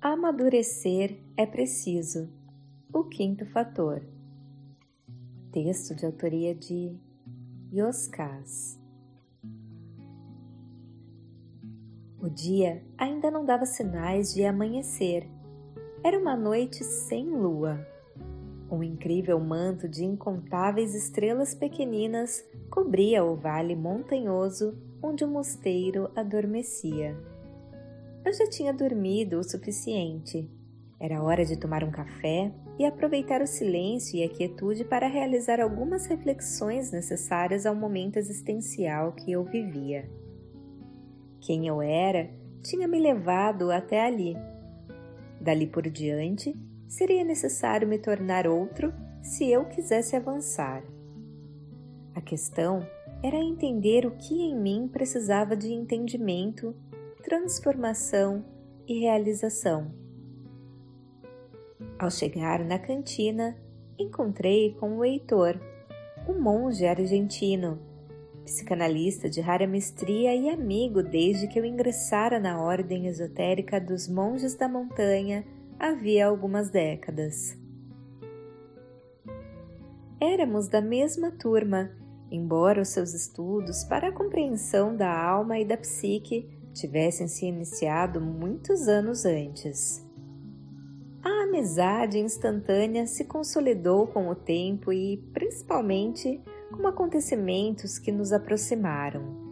Amadurecer 0.00 1.18
é 1.36 1.44
preciso. 1.44 2.28
O 2.92 3.04
quinto 3.04 3.44
fator. 3.46 4.02
Texto 5.52 5.94
de 5.94 6.06
autoria 6.06 6.54
de 6.54 6.96
Yoskaz. 7.72 8.80
O 12.20 12.28
dia 12.28 12.82
ainda 12.96 13.30
não 13.30 13.44
dava 13.44 13.66
sinais 13.66 14.32
de 14.32 14.44
amanhecer. 14.44 15.28
Era 16.02 16.18
uma 16.18 16.36
noite 16.36 16.84
sem 16.84 17.28
lua. 17.28 17.84
Um 18.70 18.82
incrível 18.82 19.40
manto 19.40 19.88
de 19.88 20.04
incontáveis 20.04 20.94
estrelas 20.94 21.54
pequeninas 21.54 22.44
cobria 22.70 23.24
o 23.24 23.34
vale 23.34 23.74
montanhoso 23.74 24.78
onde 25.02 25.24
o 25.24 25.28
mosteiro 25.28 26.10
adormecia. 26.14 27.16
Eu 28.28 28.34
já 28.34 28.46
tinha 28.46 28.74
dormido 28.74 29.38
o 29.38 29.42
suficiente. 29.42 30.46
Era 31.00 31.22
hora 31.22 31.46
de 31.46 31.56
tomar 31.56 31.82
um 31.82 31.90
café 31.90 32.52
e 32.78 32.84
aproveitar 32.84 33.40
o 33.40 33.46
silêncio 33.46 34.18
e 34.18 34.22
a 34.22 34.28
quietude 34.28 34.84
para 34.84 35.08
realizar 35.08 35.58
algumas 35.62 36.04
reflexões 36.04 36.92
necessárias 36.92 37.64
ao 37.64 37.74
momento 37.74 38.18
existencial 38.18 39.12
que 39.12 39.32
eu 39.32 39.44
vivia. 39.44 40.10
Quem 41.40 41.68
eu 41.68 41.80
era 41.80 42.28
tinha 42.62 42.86
me 42.86 43.00
levado 43.00 43.70
até 43.70 44.04
ali. 44.04 44.36
Dali 45.40 45.66
por 45.66 45.88
diante, 45.88 46.54
seria 46.86 47.24
necessário 47.24 47.88
me 47.88 47.98
tornar 47.98 48.46
outro 48.46 48.92
se 49.22 49.50
eu 49.50 49.64
quisesse 49.64 50.14
avançar. 50.14 50.84
A 52.14 52.20
questão 52.20 52.86
era 53.22 53.38
entender 53.38 54.04
o 54.04 54.10
que 54.10 54.34
em 54.34 54.54
mim 54.54 54.86
precisava 54.86 55.56
de 55.56 55.72
entendimento, 55.72 56.76
transformação 57.22 58.44
e 58.86 59.00
realização. 59.00 59.92
Ao 61.98 62.10
chegar 62.10 62.64
na 62.64 62.78
cantina, 62.78 63.56
encontrei 63.98 64.74
com 64.74 64.98
o 64.98 65.04
Heitor, 65.04 65.58
um 66.28 66.40
monge 66.40 66.86
argentino, 66.86 67.80
psicanalista 68.44 69.28
de 69.28 69.40
rara 69.40 69.66
mestria 69.66 70.34
e 70.34 70.48
amigo 70.48 71.02
desde 71.02 71.48
que 71.48 71.58
eu 71.58 71.64
ingressara 71.64 72.38
na 72.38 72.62
ordem 72.62 73.06
esotérica 73.06 73.80
dos 73.80 74.08
Monges 74.08 74.54
da 74.54 74.68
Montanha 74.68 75.44
havia 75.78 76.26
algumas 76.26 76.70
décadas. 76.70 77.58
Éramos 80.20 80.68
da 80.68 80.80
mesma 80.80 81.30
turma, 81.30 81.90
embora 82.30 82.80
os 82.80 82.88
seus 82.88 83.12
estudos 83.12 83.84
para 83.84 84.08
a 84.08 84.12
compreensão 84.12 84.96
da 84.96 85.16
alma 85.16 85.58
e 85.58 85.64
da 85.64 85.76
psique 85.76 86.57
tivessem 86.78 87.26
se 87.26 87.46
iniciado 87.46 88.20
muitos 88.20 88.88
anos 88.88 89.24
antes. 89.24 90.06
A 91.22 91.42
amizade 91.44 92.18
instantânea 92.18 93.06
se 93.06 93.24
consolidou 93.24 94.06
com 94.06 94.28
o 94.28 94.34
tempo 94.34 94.92
e, 94.92 95.16
principalmente, 95.32 96.40
com 96.70 96.86
acontecimentos 96.86 97.98
que 97.98 98.12
nos 98.12 98.32
aproximaram. 98.32 99.48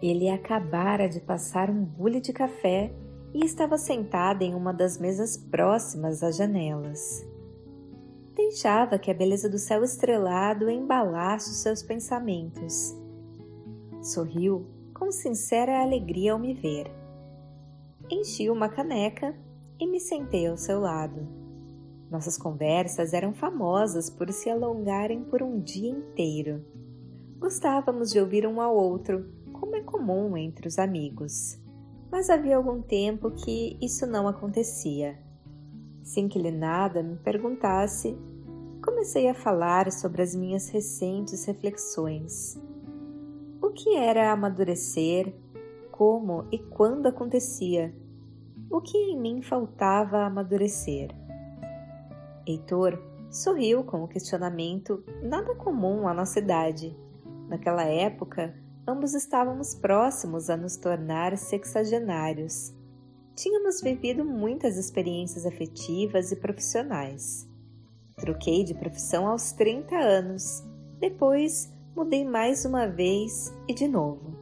Ele 0.00 0.28
acabara 0.30 1.08
de 1.08 1.20
passar 1.20 1.68
um 1.68 1.84
bule 1.84 2.20
de 2.20 2.32
café 2.32 2.92
e 3.34 3.44
estava 3.44 3.76
sentado 3.76 4.42
em 4.42 4.54
uma 4.54 4.72
das 4.72 4.96
mesas 4.96 5.36
próximas 5.36 6.22
às 6.22 6.36
janelas. 6.36 7.26
Deixava 8.34 8.98
que 8.98 9.10
a 9.10 9.14
beleza 9.14 9.48
do 9.48 9.58
céu 9.58 9.84
estrelado 9.84 10.70
embalasse 10.70 11.50
os 11.50 11.56
seus 11.58 11.82
pensamentos. 11.82 12.97
Sorriu 14.02 14.66
com 14.94 15.10
sincera 15.10 15.82
alegria 15.82 16.32
ao 16.32 16.38
me 16.38 16.54
ver. 16.54 16.90
Enchi 18.10 18.48
uma 18.48 18.68
caneca 18.68 19.34
e 19.78 19.86
me 19.86 19.98
sentei 19.98 20.46
ao 20.46 20.56
seu 20.56 20.80
lado. 20.80 21.26
Nossas 22.10 22.38
conversas 22.38 23.12
eram 23.12 23.34
famosas 23.34 24.08
por 24.08 24.32
se 24.32 24.48
alongarem 24.48 25.24
por 25.24 25.42
um 25.42 25.60
dia 25.60 25.90
inteiro. 25.90 26.64
Gostávamos 27.38 28.10
de 28.10 28.20
ouvir 28.20 28.46
um 28.46 28.60
ao 28.60 28.74
outro 28.74 29.28
como 29.52 29.76
é 29.76 29.82
comum 29.82 30.36
entre 30.36 30.68
os 30.68 30.78
amigos. 30.78 31.58
Mas 32.10 32.30
havia 32.30 32.56
algum 32.56 32.80
tempo 32.80 33.30
que 33.32 33.76
isso 33.82 34.06
não 34.06 34.26
acontecia. 34.26 35.18
Sem 36.02 36.28
que 36.28 36.38
ele 36.38 36.50
nada 36.50 37.02
me 37.02 37.16
perguntasse, 37.16 38.16
comecei 38.82 39.28
a 39.28 39.34
falar 39.34 39.92
sobre 39.92 40.22
as 40.22 40.34
minhas 40.34 40.70
recentes 40.70 41.44
reflexões. 41.44 42.58
O 43.68 43.70
que 43.70 43.94
era 43.94 44.32
amadurecer, 44.32 45.30
como 45.90 46.46
e 46.50 46.58
quando 46.58 47.06
acontecia, 47.06 47.94
o 48.70 48.80
que 48.80 48.96
em 48.96 49.20
mim 49.20 49.42
faltava 49.42 50.24
amadurecer. 50.24 51.10
Heitor 52.46 52.98
sorriu 53.30 53.84
com 53.84 54.02
o 54.02 54.08
questionamento 54.08 55.04
nada 55.22 55.54
comum 55.54 56.08
à 56.08 56.14
nossa 56.14 56.38
idade. 56.38 56.96
Naquela 57.46 57.84
época, 57.84 58.54
ambos 58.86 59.12
estávamos 59.12 59.74
próximos 59.74 60.48
a 60.48 60.56
nos 60.56 60.78
tornar 60.78 61.36
sexagenários. 61.36 62.74
Tínhamos 63.36 63.82
vivido 63.82 64.24
muitas 64.24 64.78
experiências 64.78 65.44
afetivas 65.44 66.32
e 66.32 66.36
profissionais. 66.36 67.46
Troquei 68.16 68.64
de 68.64 68.72
profissão 68.72 69.28
aos 69.28 69.52
30 69.52 69.94
anos, 69.94 70.64
depois 70.98 71.70
mudei 71.98 72.24
mais 72.24 72.64
uma 72.64 72.86
vez 72.86 73.52
e 73.66 73.74
de 73.74 73.88
novo. 73.88 74.32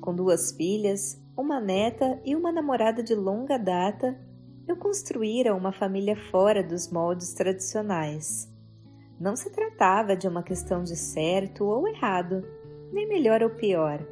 Com 0.00 0.14
duas 0.14 0.50
filhas, 0.50 1.22
uma 1.36 1.60
neta 1.60 2.18
e 2.24 2.34
uma 2.34 2.50
namorada 2.50 3.02
de 3.02 3.14
longa 3.14 3.58
data, 3.58 4.18
eu 4.66 4.74
construíra 4.76 5.54
uma 5.54 5.72
família 5.72 6.16
fora 6.30 6.62
dos 6.62 6.90
moldes 6.90 7.34
tradicionais. 7.34 8.50
Não 9.20 9.36
se 9.36 9.50
tratava 9.50 10.16
de 10.16 10.26
uma 10.26 10.42
questão 10.42 10.82
de 10.82 10.96
certo 10.96 11.66
ou 11.66 11.86
errado 11.86 12.42
nem 12.90 13.06
melhor 13.06 13.42
ou 13.42 13.50
pior. 13.50 14.02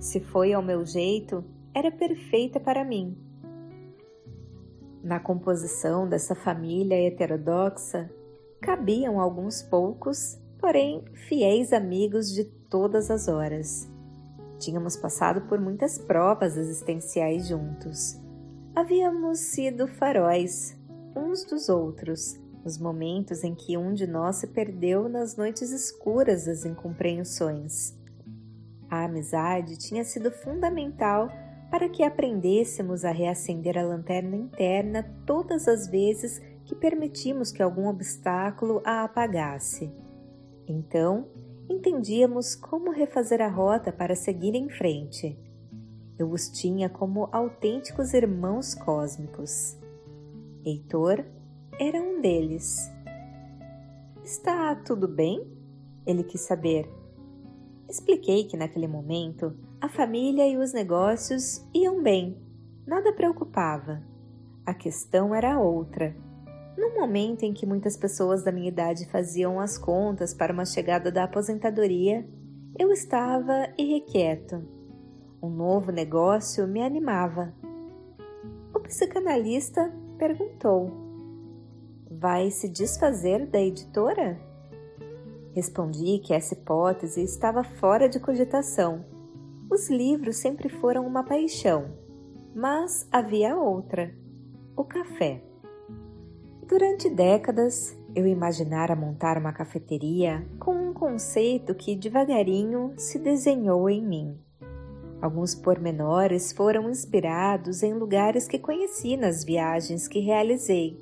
Se 0.00 0.18
foi 0.18 0.52
ao 0.52 0.62
meu 0.62 0.84
jeito, 0.84 1.44
era 1.72 1.92
perfeita 1.92 2.58
para 2.58 2.84
mim. 2.84 3.16
Na 5.04 5.20
composição 5.20 6.08
dessa 6.08 6.34
família 6.34 7.00
heterodoxa, 7.06 8.10
cabiam 8.60 9.20
alguns 9.20 9.62
poucos, 9.62 10.44
porém 10.66 11.04
fiéis 11.28 11.72
amigos 11.72 12.34
de 12.34 12.42
todas 12.42 13.08
as 13.08 13.28
horas. 13.28 13.88
Tínhamos 14.58 14.96
passado 14.96 15.42
por 15.42 15.60
muitas 15.60 15.96
provas 15.96 16.56
existenciais 16.56 17.46
juntos. 17.46 18.20
Havíamos 18.74 19.38
sido 19.38 19.86
faróis 19.86 20.76
uns 21.14 21.44
dos 21.44 21.68
outros, 21.68 22.34
nos 22.64 22.78
momentos 22.78 23.44
em 23.44 23.54
que 23.54 23.78
um 23.78 23.94
de 23.94 24.08
nós 24.08 24.38
se 24.38 24.48
perdeu 24.48 25.08
nas 25.08 25.36
noites 25.36 25.70
escuras 25.70 26.46
das 26.46 26.64
incompreensões. 26.64 27.96
A 28.90 29.04
amizade 29.04 29.78
tinha 29.78 30.02
sido 30.02 30.32
fundamental 30.32 31.28
para 31.70 31.88
que 31.88 32.02
aprendêssemos 32.02 33.04
a 33.04 33.12
reacender 33.12 33.78
a 33.78 33.86
lanterna 33.86 34.34
interna 34.34 35.04
todas 35.24 35.68
as 35.68 35.86
vezes 35.86 36.42
que 36.64 36.74
permitimos 36.74 37.52
que 37.52 37.62
algum 37.62 37.86
obstáculo 37.86 38.82
a 38.84 39.04
apagasse. 39.04 39.94
Então, 40.66 41.26
entendíamos 41.68 42.54
como 42.54 42.90
refazer 42.90 43.40
a 43.40 43.48
rota 43.48 43.92
para 43.92 44.16
seguir 44.16 44.54
em 44.54 44.68
frente. 44.68 45.38
Eu 46.18 46.30
os 46.30 46.48
tinha 46.48 46.88
como 46.88 47.28
autênticos 47.30 48.14
irmãos 48.14 48.74
cósmicos. 48.74 49.76
Heitor 50.64 51.24
era 51.78 52.00
um 52.00 52.20
deles. 52.20 52.90
Está 54.24 54.74
tudo 54.74 55.06
bem? 55.06 55.46
Ele 56.06 56.24
quis 56.24 56.40
saber. 56.40 56.90
Expliquei 57.88 58.44
que 58.44 58.56
naquele 58.56 58.88
momento 58.88 59.54
a 59.80 59.88
família 59.88 60.48
e 60.48 60.56
os 60.56 60.72
negócios 60.72 61.64
iam 61.72 62.02
bem, 62.02 62.36
nada 62.86 63.12
preocupava. 63.12 64.02
A 64.64 64.74
questão 64.74 65.34
era 65.34 65.60
outra. 65.60 66.16
No 66.76 66.94
momento 66.94 67.42
em 67.42 67.54
que 67.54 67.64
muitas 67.64 67.96
pessoas 67.96 68.42
da 68.42 68.52
minha 68.52 68.68
idade 68.68 69.06
faziam 69.06 69.58
as 69.58 69.78
contas 69.78 70.34
para 70.34 70.52
uma 70.52 70.66
chegada 70.66 71.10
da 71.10 71.24
aposentadoria, 71.24 72.28
eu 72.78 72.92
estava 72.92 73.68
irrequieto. 73.78 74.62
Um 75.42 75.48
novo 75.48 75.90
negócio 75.90 76.66
me 76.68 76.82
animava. 76.82 77.54
O 78.74 78.80
psicanalista 78.80 79.90
perguntou: 80.18 80.90
vai 82.10 82.50
se 82.50 82.68
desfazer 82.68 83.46
da 83.46 83.60
editora? 83.60 84.38
Respondi 85.54 86.18
que 86.18 86.34
essa 86.34 86.52
hipótese 86.52 87.22
estava 87.22 87.64
fora 87.64 88.08
de 88.08 88.20
cogitação. 88.20 89.02
Os 89.70 89.88
livros 89.88 90.36
sempre 90.36 90.68
foram 90.68 91.06
uma 91.06 91.24
paixão, 91.24 91.96
mas 92.54 93.08
havia 93.10 93.56
outra: 93.56 94.14
o 94.76 94.84
café. 94.84 95.42
Durante 96.68 97.08
décadas, 97.08 97.96
eu 98.12 98.26
imaginara 98.26 98.96
montar 98.96 99.38
uma 99.38 99.52
cafeteria 99.52 100.44
com 100.58 100.74
um 100.74 100.92
conceito 100.92 101.74
que 101.76 101.94
devagarinho 101.94 102.92
se 102.96 103.20
desenhou 103.20 103.88
em 103.88 104.04
mim. 104.04 104.36
Alguns 105.22 105.54
pormenores 105.54 106.52
foram 106.52 106.90
inspirados 106.90 107.84
em 107.84 107.94
lugares 107.94 108.48
que 108.48 108.58
conheci 108.58 109.16
nas 109.16 109.44
viagens 109.44 110.08
que 110.08 110.18
realizei. 110.18 111.00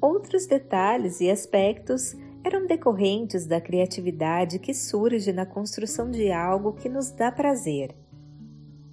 Outros 0.00 0.46
detalhes 0.46 1.20
e 1.20 1.30
aspectos 1.30 2.16
eram 2.42 2.66
decorrentes 2.66 3.46
da 3.46 3.60
criatividade 3.60 4.58
que 4.58 4.74
surge 4.74 5.32
na 5.32 5.46
construção 5.46 6.10
de 6.10 6.32
algo 6.32 6.72
que 6.72 6.88
nos 6.88 7.12
dá 7.12 7.30
prazer. 7.30 7.94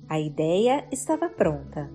A 0.08 0.20
ideia 0.20 0.88
estava 0.92 1.28
pronta. 1.28 1.90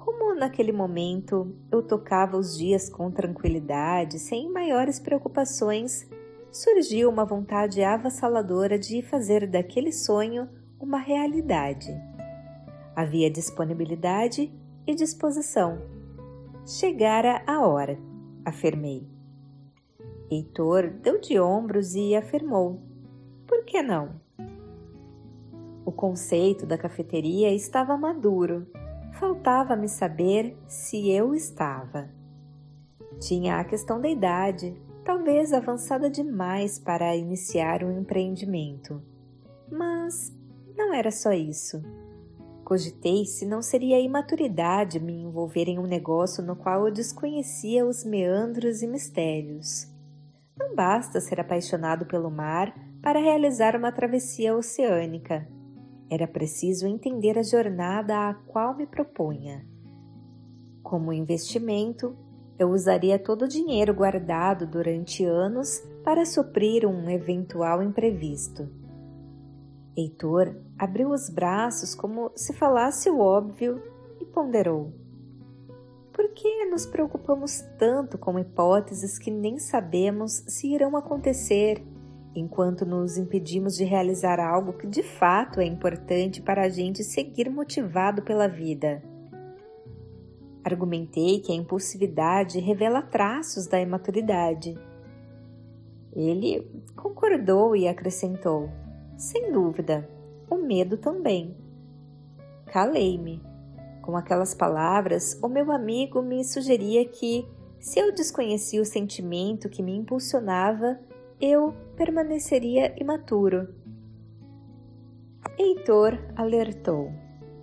Como 0.00 0.34
naquele 0.34 0.72
momento 0.72 1.54
eu 1.70 1.82
tocava 1.82 2.38
os 2.38 2.56
dias 2.56 2.88
com 2.88 3.10
tranquilidade, 3.10 4.18
sem 4.18 4.50
maiores 4.50 4.98
preocupações, 4.98 6.08
surgiu 6.50 7.10
uma 7.10 7.24
vontade 7.26 7.82
avassaladora 7.82 8.78
de 8.78 9.02
fazer 9.02 9.46
daquele 9.46 9.92
sonho 9.92 10.48
uma 10.80 10.98
realidade. 10.98 11.88
Havia 12.96 13.30
disponibilidade 13.30 14.50
e 14.86 14.94
disposição. 14.94 15.78
Chegara 16.66 17.42
a 17.46 17.60
hora, 17.66 17.98
afirmei. 18.42 19.06
Heitor 20.30 20.88
deu 20.88 21.20
de 21.20 21.38
ombros 21.38 21.94
e 21.94 22.16
afirmou: 22.16 22.80
Por 23.46 23.64
que 23.66 23.82
não? 23.82 24.18
O 25.84 25.92
conceito 25.92 26.64
da 26.64 26.78
cafeteria 26.78 27.52
estava 27.52 27.98
maduro. 27.98 28.66
Faltava-me 29.18 29.88
saber 29.88 30.56
se 30.66 31.10
eu 31.10 31.34
estava. 31.34 32.08
Tinha 33.18 33.56
a 33.58 33.64
questão 33.64 34.00
da 34.00 34.08
idade, 34.08 34.74
talvez 35.04 35.52
avançada 35.52 36.08
demais 36.08 36.78
para 36.78 37.16
iniciar 37.16 37.84
um 37.84 37.98
empreendimento. 37.98 39.02
Mas 39.70 40.34
não 40.76 40.94
era 40.94 41.10
só 41.10 41.32
isso. 41.32 41.82
Cogitei 42.64 43.24
se 43.26 43.44
não 43.44 43.60
seria 43.60 44.00
imaturidade 44.00 45.00
me 45.00 45.12
envolver 45.12 45.68
em 45.68 45.78
um 45.78 45.86
negócio 45.86 46.42
no 46.42 46.54
qual 46.54 46.86
eu 46.86 46.92
desconhecia 46.92 47.84
os 47.84 48.04
meandros 48.04 48.80
e 48.80 48.86
mistérios. 48.86 49.88
Não 50.56 50.74
basta 50.74 51.20
ser 51.20 51.40
apaixonado 51.40 52.06
pelo 52.06 52.30
mar 52.30 52.72
para 53.02 53.18
realizar 53.18 53.74
uma 53.74 53.90
travessia 53.90 54.54
oceânica. 54.54 55.48
Era 56.10 56.26
preciso 56.26 56.88
entender 56.88 57.38
a 57.38 57.42
jornada 57.42 58.28
a 58.28 58.34
qual 58.34 58.76
me 58.76 58.84
propunha. 58.84 59.64
Como 60.82 61.12
investimento, 61.12 62.16
eu 62.58 62.70
usaria 62.70 63.16
todo 63.16 63.42
o 63.42 63.48
dinheiro 63.48 63.94
guardado 63.94 64.66
durante 64.66 65.24
anos 65.24 65.80
para 66.02 66.26
suprir 66.26 66.84
um 66.84 67.08
eventual 67.08 67.80
imprevisto. 67.80 68.68
Heitor 69.96 70.56
abriu 70.76 71.10
os 71.10 71.30
braços 71.30 71.94
como 71.94 72.32
se 72.34 72.52
falasse 72.52 73.08
o 73.08 73.20
óbvio 73.20 73.80
e 74.20 74.24
ponderou. 74.24 74.92
Por 76.12 76.28
que 76.34 76.66
nos 76.66 76.86
preocupamos 76.86 77.60
tanto 77.78 78.18
com 78.18 78.38
hipóteses 78.38 79.18
que 79.18 79.30
nem 79.30 79.58
sabemos 79.58 80.44
se 80.48 80.74
irão 80.74 80.96
acontecer, 80.96 81.82
enquanto 82.34 82.86
nos 82.86 83.16
impedimos 83.16 83.76
de 83.76 83.84
realizar 83.84 84.38
algo 84.38 84.72
que 84.72 84.86
de 84.86 85.02
fato 85.02 85.60
é 85.60 85.64
importante 85.64 86.40
para 86.40 86.62
a 86.62 86.68
gente 86.68 87.02
seguir 87.02 87.50
motivado 87.50 88.22
pela 88.22 88.48
vida? 88.48 89.02
Argumentei 90.62 91.40
que 91.40 91.52
a 91.52 91.54
impulsividade 91.54 92.60
revela 92.60 93.02
traços 93.02 93.66
da 93.66 93.80
imaturidade. 93.80 94.78
Ele 96.12 96.68
concordou 96.94 97.74
e 97.74 97.88
acrescentou: 97.88 98.68
Sem 99.16 99.52
dúvida, 99.52 100.08
o 100.50 100.56
medo 100.56 100.98
também. 100.98 101.56
Calei-me. 102.66 103.42
Com 104.02 104.16
aquelas 104.16 104.54
palavras, 104.54 105.38
o 105.42 105.48
meu 105.48 105.70
amigo 105.72 106.22
me 106.22 106.44
sugeria 106.44 107.04
que, 107.04 107.46
se 107.78 107.98
eu 107.98 108.12
desconhecia 108.12 108.80
o 108.80 108.84
sentimento 108.84 109.68
que 109.68 109.82
me 109.82 109.96
impulsionava, 109.96 110.98
eu 111.40 111.74
permaneceria 112.00 112.94
imaturo. 112.98 113.68
Heitor 115.58 116.18
alertou: 116.34 117.12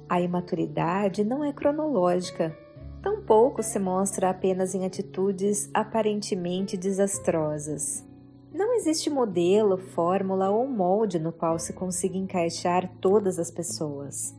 a 0.07 0.21
imaturidade 0.21 1.23
não 1.23 1.43
é 1.43 1.51
cronológica, 1.51 2.55
tampouco 3.01 3.63
se 3.63 3.79
mostra 3.79 4.29
apenas 4.29 4.75
em 4.75 4.85
atitudes 4.85 5.71
aparentemente 5.73 6.77
desastrosas. 6.77 8.07
Não 8.53 8.75
existe 8.75 9.09
modelo, 9.09 9.75
fórmula 9.75 10.51
ou 10.51 10.67
molde 10.67 11.17
no 11.17 11.31
qual 11.31 11.57
se 11.57 11.73
consiga 11.73 12.15
encaixar 12.15 12.87
todas 13.01 13.39
as 13.39 13.49
pessoas. 13.49 14.37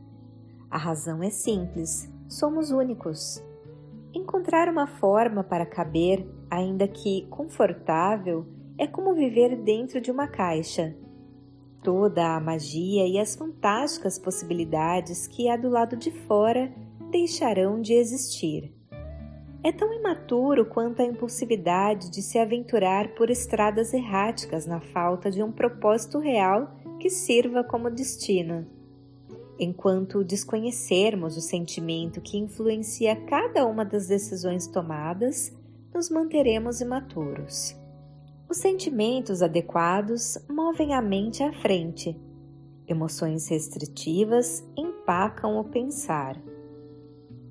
A 0.71 0.77
razão 0.77 1.21
é 1.21 1.29
simples: 1.29 2.09
somos 2.29 2.71
únicos. 2.71 3.43
Encontrar 4.13 4.69
uma 4.69 4.87
forma 4.87 5.43
para 5.43 5.65
caber, 5.65 6.25
ainda 6.49 6.87
que 6.87 7.27
confortável, 7.27 8.47
é 8.79 8.87
como 8.87 9.13
viver 9.13 9.57
dentro 9.57 9.99
de 9.99 10.09
uma 10.09 10.25
caixa. 10.25 10.95
Toda 11.83 12.35
a 12.35 12.39
magia 12.39 13.05
e 13.05 13.19
as 13.19 13.35
fantásticas 13.35 14.17
possibilidades 14.17 15.27
que 15.27 15.49
há 15.49 15.57
do 15.57 15.69
lado 15.69 15.97
de 15.97 16.11
fora 16.11 16.73
deixarão 17.11 17.81
de 17.81 17.93
existir. 17.93 18.73
É 19.61 19.73
tão 19.73 19.93
imaturo 19.93 20.65
quanto 20.65 21.01
a 21.01 21.05
impulsividade 21.05 22.09
de 22.09 22.21
se 22.21 22.39
aventurar 22.39 23.13
por 23.15 23.29
estradas 23.29 23.93
erráticas 23.93 24.65
na 24.65 24.79
falta 24.79 25.29
de 25.29 25.43
um 25.43 25.51
propósito 25.51 26.17
real 26.17 26.73
que 27.01 27.09
sirva 27.09 27.65
como 27.65 27.91
destino. 27.91 28.65
Enquanto 29.59 30.23
desconhecermos 30.23 31.35
o 31.35 31.41
sentimento 31.41 32.21
que 32.21 32.37
influencia 32.37 33.13
cada 33.25 33.65
uma 33.65 33.83
das 33.83 34.07
decisões 34.07 34.67
tomadas, 34.67 35.53
nos 35.93 36.09
manteremos 36.09 36.79
imaturos. 36.79 37.78
Os 38.49 38.57
sentimentos 38.57 39.43
adequados 39.43 40.35
movem 40.49 40.95
a 40.95 41.01
mente 41.03 41.43
à 41.43 41.53
frente. 41.53 42.19
Emoções 42.87 43.47
restritivas 43.47 44.67
empacam 44.75 45.59
o 45.59 45.63
pensar. 45.65 46.35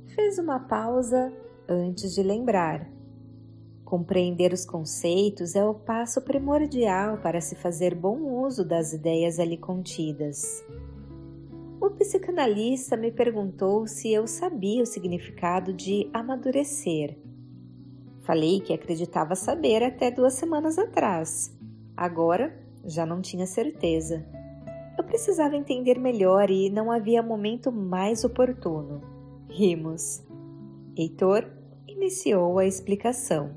Fez 0.09 0.41
uma 0.41 0.59
pausa 0.59 1.33
antes 1.69 2.13
de 2.13 2.23
lembrar. 2.25 2.91
Compreender 3.85 4.53
os 4.53 4.65
conceitos 4.65 5.55
é 5.55 5.65
o 5.65 5.73
passo 5.73 6.21
primordial 6.21 7.19
para 7.19 7.41
se 7.41 7.55
fazer 7.55 7.95
bom 7.95 8.45
uso 8.45 8.65
das 8.65 8.93
ideias 8.93 9.39
ali 9.39 9.57
contidas. 9.57 10.65
O 11.81 11.91
psicanalista 11.91 12.97
me 12.97 13.13
perguntou 13.13 13.87
se 13.87 14.13
eu 14.13 14.27
sabia 14.27 14.83
o 14.83 14.87
significado 14.87 15.73
de 15.73 16.11
amadurecer. 16.13 17.17
Falei 18.29 18.61
que 18.61 18.75
acreditava 18.75 19.35
saber 19.35 19.83
até 19.83 20.11
duas 20.11 20.35
semanas 20.35 20.79
atrás. 20.79 21.51
Agora 21.97 22.55
já 22.85 23.07
não 23.07 23.23
tinha 23.23 23.47
certeza. 23.47 24.23
Eu 24.99 25.05
precisava 25.05 25.57
entender 25.57 25.99
melhor 25.99 26.51
e 26.51 26.69
não 26.69 26.93
havia 26.93 27.23
momento 27.23 27.73
mais 27.73 28.25
oportuno. 28.25 29.01
Rimos. 29.49 30.23
Heitor 30.95 31.49
iniciou 31.87 32.59
a 32.59 32.67
explicação. 32.67 33.53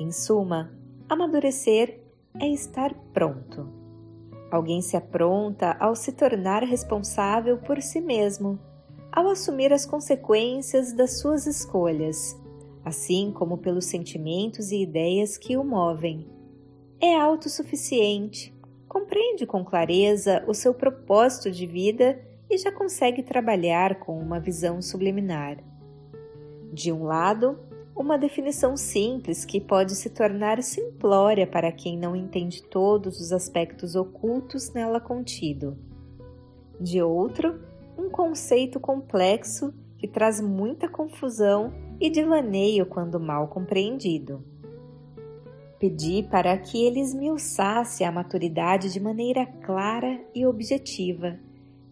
Em 0.00 0.10
suma, 0.10 0.72
amadurecer 1.06 2.00
é 2.40 2.48
estar 2.48 2.94
pronto. 3.12 3.68
Alguém 4.50 4.80
se 4.80 4.96
apronta 4.96 5.76
ao 5.78 5.94
se 5.94 6.12
tornar 6.12 6.62
responsável 6.62 7.58
por 7.58 7.82
si 7.82 8.00
mesmo, 8.00 8.58
ao 9.12 9.28
assumir 9.28 9.70
as 9.70 9.84
consequências 9.84 10.94
das 10.94 11.18
suas 11.18 11.46
escolhas, 11.46 12.40
assim 12.86 13.32
como 13.32 13.58
pelos 13.58 13.86
sentimentos 13.86 14.70
e 14.70 14.80
ideias 14.80 15.36
que 15.36 15.56
o 15.56 15.64
movem. 15.64 16.24
É 17.00 17.16
autossuficiente, 17.16 18.54
compreende 18.86 19.44
com 19.44 19.64
clareza 19.64 20.44
o 20.46 20.54
seu 20.54 20.72
propósito 20.72 21.50
de 21.50 21.66
vida 21.66 22.24
e 22.48 22.56
já 22.56 22.70
consegue 22.70 23.24
trabalhar 23.24 23.98
com 23.98 24.16
uma 24.16 24.38
visão 24.38 24.80
subliminar. 24.80 25.58
De 26.72 26.92
um 26.92 27.02
lado, 27.02 27.58
uma 27.92 28.16
definição 28.16 28.76
simples 28.76 29.44
que 29.44 29.60
pode 29.60 29.96
se 29.96 30.08
tornar 30.08 30.62
simplória 30.62 31.44
para 31.44 31.72
quem 31.72 31.98
não 31.98 32.14
entende 32.14 32.62
todos 32.62 33.20
os 33.20 33.32
aspectos 33.32 33.96
ocultos 33.96 34.72
nela 34.72 35.00
contido. 35.00 35.76
De 36.80 37.02
outro, 37.02 37.60
um 37.98 38.08
conceito 38.08 38.78
complexo 38.78 39.74
que 39.98 40.06
traz 40.06 40.40
muita 40.40 40.88
confusão 40.88 41.72
e 42.00 42.10
devaneio 42.10 42.86
quando 42.86 43.18
mal 43.18 43.48
compreendido. 43.48 44.44
Pedi 45.78 46.22
para 46.30 46.56
que 46.56 46.84
ele 46.84 47.00
esmiuçasse 47.00 48.02
a 48.02 48.10
maturidade 48.10 48.92
de 48.92 48.98
maneira 48.98 49.44
clara 49.46 50.20
e 50.34 50.46
objetiva, 50.46 51.38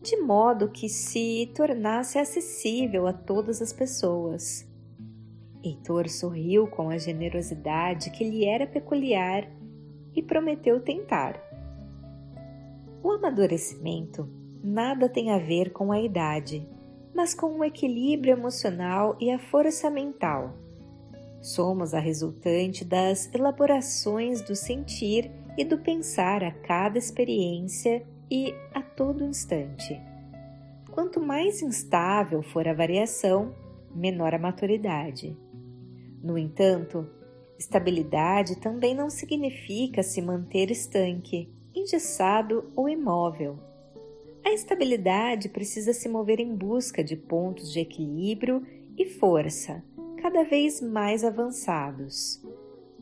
de 0.03 0.17
modo 0.17 0.71
que 0.71 0.89
se 0.89 1.51
tornasse 1.55 2.19
acessível 2.19 3.07
a 3.07 3.13
todas 3.13 3.61
as 3.61 3.73
pessoas. 3.73 4.67
Heitor 5.63 6.09
sorriu 6.09 6.67
com 6.67 6.91
a 6.91 6.99
generosidade 6.99 8.11
que 8.11 8.29
lhe 8.29 8.45
era 8.45 8.67
peculiar 8.67 9.49
e 10.15 10.23
prometeu 10.23 10.81
tentar. 10.81 11.41
O 13.03 13.11
amadurecimento 13.11 14.29
nada 14.63 15.09
tem 15.09 15.31
a 15.31 15.39
ver 15.39 15.73
com 15.73 15.93
a 15.93 16.01
idade, 16.01 16.67
mas 17.15 17.33
com 17.33 17.59
o 17.59 17.65
equilíbrio 17.65 18.33
emocional 18.33 19.17
e 19.21 19.31
a 19.31 19.39
força 19.39 19.89
mental. 19.89 20.55
Somos 21.41 21.95
a 21.95 21.99
resultante 21.99 22.85
das 22.85 23.33
elaborações 23.35 24.41
do 24.41 24.57
sentir 24.57 25.31
e 25.57 25.65
do 25.65 25.79
pensar 25.79 26.43
a 26.43 26.51
cada 26.51 26.99
experiência 26.99 28.05
e 28.31 28.55
a 28.75 28.83
todo 28.83 29.23
instante. 29.23 30.01
Quanto 30.91 31.21
mais 31.21 31.63
instável 31.63 32.43
for 32.43 32.67
a 32.67 32.73
variação, 32.73 33.55
menor 33.95 34.35
a 34.35 34.39
maturidade. 34.39 35.37
No 36.23 36.39
entanto, 36.39 37.07
estabilidade 37.59 38.57
também 38.57 38.95
não 38.95 39.11
significa 39.11 40.03
se 40.03 40.23
manter 40.23 40.71
estanque, 40.71 41.53
engessado 41.75 42.73
ou 42.75 42.89
imóvel. 42.89 43.59
A 44.45 44.53
estabilidade 44.53 45.49
precisa 45.49 45.95
se 45.95 46.07
mover 46.07 46.39
em 46.39 46.55
busca 46.55 47.03
de 47.03 47.17
pontos 47.17 47.73
de 47.73 47.81
equilíbrio 47.81 48.63
e 48.97 49.07
força 49.07 49.83
cada 50.21 50.45
vez 50.45 50.83
mais 50.83 51.25
avançados. 51.25 52.43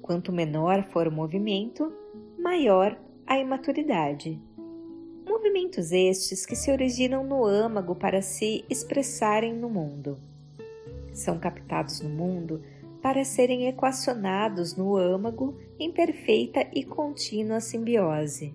Quanto 0.00 0.32
menor 0.32 0.84
for 0.84 1.08
o 1.08 1.12
movimento, 1.12 1.92
maior 2.38 2.96
a 3.26 3.38
imaturidade. 3.38 4.40
Movimentos 5.28 5.90
estes 5.90 6.46
que 6.46 6.54
se 6.54 6.70
originam 6.70 7.24
no 7.24 7.44
âmago 7.44 7.96
para 7.96 8.22
se 8.22 8.64
expressarem 8.70 9.52
no 9.52 9.68
mundo. 9.68 10.18
São 11.12 11.38
captados 11.40 12.00
no 12.00 12.08
mundo 12.08 12.62
para 13.02 13.24
serem 13.24 13.66
equacionados 13.66 14.76
no 14.76 14.96
âmago 14.96 15.56
em 15.78 15.90
perfeita 15.90 16.68
e 16.72 16.84
contínua 16.84 17.60
simbiose. 17.60 18.54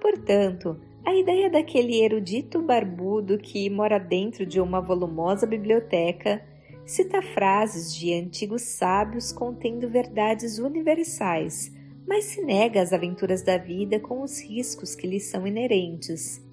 Portanto, 0.00 0.80
a 1.08 1.14
ideia 1.14 1.48
daquele 1.48 2.02
erudito 2.02 2.60
barbudo 2.60 3.38
que 3.38 3.70
mora 3.70 3.98
dentro 3.98 4.44
de 4.44 4.60
uma 4.60 4.78
volumosa 4.78 5.46
biblioteca 5.46 6.44
cita 6.84 7.22
frases 7.22 7.96
de 7.96 8.12
antigos 8.12 8.60
sábios 8.60 9.32
contendo 9.32 9.88
verdades 9.88 10.58
universais 10.58 11.72
mas 12.06 12.24
se 12.24 12.42
nega 12.42 12.82
às 12.82 12.92
aventuras 12.92 13.40
da 13.40 13.56
vida 13.56 13.98
com 13.98 14.20
os 14.20 14.38
riscos 14.38 14.94
que 14.94 15.06
lhes 15.06 15.24
são 15.24 15.46
inerentes. 15.46 16.44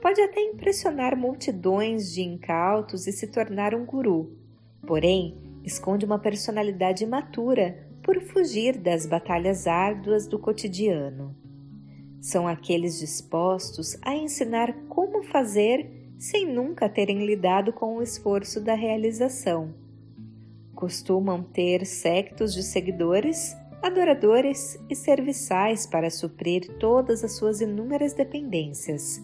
Pode 0.00 0.18
até 0.22 0.40
impressionar 0.40 1.14
multidões 1.14 2.10
de 2.10 2.22
incautos 2.22 3.06
e 3.06 3.12
se 3.12 3.26
tornar 3.26 3.74
um 3.74 3.84
guru, 3.84 4.34
porém 4.86 5.36
esconde 5.62 6.06
uma 6.06 6.18
personalidade 6.18 7.04
imatura 7.04 7.86
por 8.02 8.18
fugir 8.22 8.78
das 8.78 9.04
batalhas 9.04 9.66
árduas 9.66 10.26
do 10.26 10.38
cotidiano. 10.38 11.39
São 12.20 12.46
aqueles 12.46 12.98
dispostos 12.98 13.96
a 14.02 14.14
ensinar 14.14 14.74
como 14.88 15.22
fazer 15.22 15.90
sem 16.18 16.46
nunca 16.46 16.86
terem 16.86 17.24
lidado 17.24 17.72
com 17.72 17.96
o 17.96 18.02
esforço 18.02 18.60
da 18.60 18.74
realização. 18.74 19.74
Costumam 20.74 21.42
ter 21.42 21.86
sectos 21.86 22.52
de 22.52 22.62
seguidores 22.62 23.56
adoradores 23.82 24.78
e 24.90 24.94
serviçais 24.94 25.86
para 25.86 26.10
suprir 26.10 26.76
todas 26.78 27.24
as 27.24 27.36
suas 27.36 27.62
inúmeras 27.62 28.12
dependências. 28.12 29.18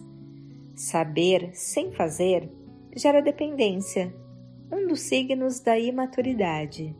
Saber 0.75 1.51
sem 1.53 1.91
fazer 1.91 2.49
gera 2.95 3.21
dependência, 3.21 4.11
um 4.71 4.87
dos 4.87 5.01
signos 5.01 5.59
da 5.59 5.77
imaturidade. 5.77 6.95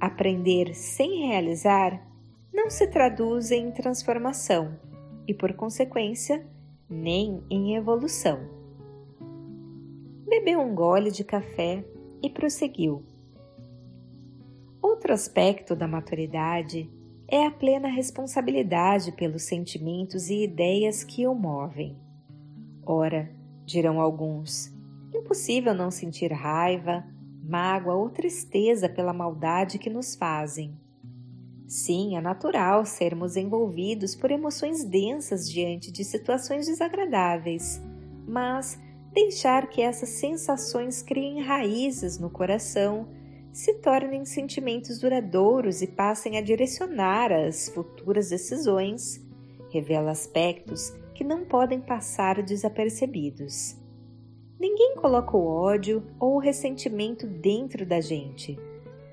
Aprender 0.00 0.74
sem 0.74 1.28
realizar 1.28 2.04
não 2.52 2.68
se 2.68 2.88
traduz 2.88 3.52
em 3.52 3.70
transformação 3.70 4.76
e, 5.26 5.34
por 5.34 5.52
consequência, 5.54 6.46
nem 6.88 7.42
em 7.50 7.74
evolução. 7.74 8.38
Bebeu 10.26 10.60
um 10.60 10.74
gole 10.74 11.10
de 11.10 11.24
café 11.24 11.84
e 12.22 12.30
prosseguiu. 12.30 13.04
Outro 14.82 15.12
aspecto 15.12 15.74
da 15.74 15.86
maturidade 15.86 16.90
é 17.28 17.44
a 17.44 17.50
plena 17.50 17.88
responsabilidade 17.88 19.12
pelos 19.12 19.42
sentimentos 19.42 20.30
e 20.30 20.44
ideias 20.44 21.02
que 21.02 21.26
o 21.26 21.34
movem. 21.34 21.96
Ora, 22.84 23.30
dirão 23.64 24.00
alguns, 24.00 24.72
impossível 25.12 25.74
não 25.74 25.90
sentir 25.90 26.32
raiva, 26.32 27.04
mágoa 27.42 27.94
ou 27.94 28.10
tristeza 28.10 28.88
pela 28.88 29.12
maldade 29.12 29.78
que 29.78 29.90
nos 29.90 30.14
fazem. 30.14 30.76
Sim, 31.66 32.16
é 32.16 32.20
natural 32.20 32.86
sermos 32.86 33.36
envolvidos 33.36 34.14
por 34.14 34.30
emoções 34.30 34.84
densas 34.84 35.50
diante 35.50 35.90
de 35.90 36.04
situações 36.04 36.66
desagradáveis, 36.66 37.82
mas 38.26 38.78
deixar 39.12 39.68
que 39.68 39.82
essas 39.82 40.10
sensações 40.10 41.02
criem 41.02 41.42
raízes 41.42 42.18
no 42.18 42.30
coração 42.30 43.08
se 43.52 43.74
tornem 43.80 44.24
sentimentos 44.24 45.00
duradouros 45.00 45.82
e 45.82 45.86
passem 45.86 46.36
a 46.36 46.42
direcionar 46.42 47.32
as 47.32 47.68
futuras 47.70 48.28
decisões, 48.28 49.20
revela 49.70 50.10
aspectos 50.10 50.90
que 51.14 51.24
não 51.24 51.46
podem 51.46 51.80
passar 51.80 52.42
desapercebidos. 52.42 53.74
Ninguém 54.60 54.94
coloca 54.96 55.36
o 55.36 55.46
ódio 55.46 56.06
ou 56.20 56.36
o 56.36 56.38
ressentimento 56.38 57.26
dentro 57.26 57.84
da 57.84 58.00
gente. 58.00 58.58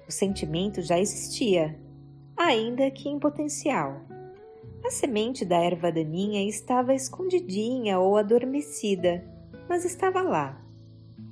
O 0.07 0.11
sentimento 0.11 0.81
já 0.81 0.99
existia, 0.99 1.79
ainda 2.45 2.89
que 2.91 3.09
em 3.09 3.19
potencial. 3.19 4.01
A 4.85 4.89
semente 4.89 5.45
da 5.45 5.57
erva 5.57 5.91
daninha 5.91 6.47
estava 6.47 6.93
escondidinha 6.93 7.99
ou 7.99 8.17
adormecida, 8.17 9.23
mas 9.67 9.85
estava 9.85 10.21
lá 10.21 10.63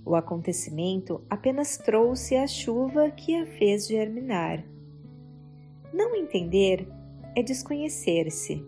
o 0.05 0.15
acontecimento 0.15 1.23
apenas 1.29 1.77
trouxe 1.77 2.35
a 2.35 2.47
chuva 2.47 3.11
que 3.11 3.35
a 3.35 3.45
fez 3.45 3.87
germinar. 3.87 4.63
Não 5.93 6.15
entender 6.15 6.87
é 7.35 7.43
desconhecer-se. 7.43 8.65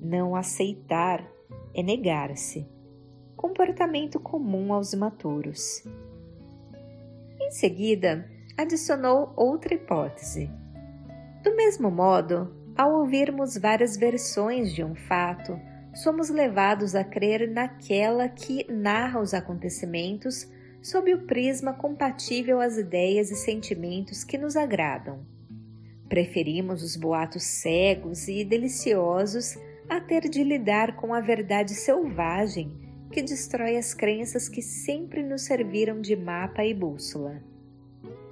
Não 0.00 0.34
aceitar 0.34 1.26
é 1.72 1.82
negar-se. 1.82 2.66
Comportamento 3.36 4.18
comum 4.18 4.72
aos 4.72 4.92
imaturos. 4.92 5.84
Em 7.40 7.50
seguida, 7.50 8.28
adicionou 8.56 9.32
outra 9.36 9.74
hipótese. 9.74 10.50
Do 11.44 11.54
mesmo 11.54 11.90
modo, 11.90 12.50
ao 12.74 13.00
ouvirmos 13.00 13.58
várias 13.58 13.98
versões 13.98 14.74
de 14.74 14.82
um 14.82 14.94
fato, 14.94 15.60
somos 15.94 16.30
levados 16.30 16.94
a 16.94 17.04
crer 17.04 17.50
naquela 17.50 18.30
que 18.30 18.64
narra 18.72 19.20
os 19.20 19.34
acontecimentos 19.34 20.50
sob 20.82 21.12
o 21.12 21.26
prisma 21.26 21.74
compatível 21.74 22.62
às 22.62 22.78
ideias 22.78 23.30
e 23.30 23.36
sentimentos 23.36 24.24
que 24.24 24.38
nos 24.38 24.56
agradam. 24.56 25.20
Preferimos 26.08 26.82
os 26.82 26.96
boatos 26.96 27.42
cegos 27.42 28.26
e 28.26 28.42
deliciosos 28.42 29.54
a 29.86 30.00
ter 30.00 30.22
de 30.22 30.42
lidar 30.42 30.96
com 30.96 31.12
a 31.12 31.20
verdade 31.20 31.74
selvagem 31.74 32.72
que 33.12 33.22
destrói 33.22 33.76
as 33.76 33.92
crenças 33.92 34.48
que 34.48 34.62
sempre 34.62 35.22
nos 35.22 35.42
serviram 35.42 36.00
de 36.00 36.16
mapa 36.16 36.64
e 36.64 36.72
bússola. 36.72 37.53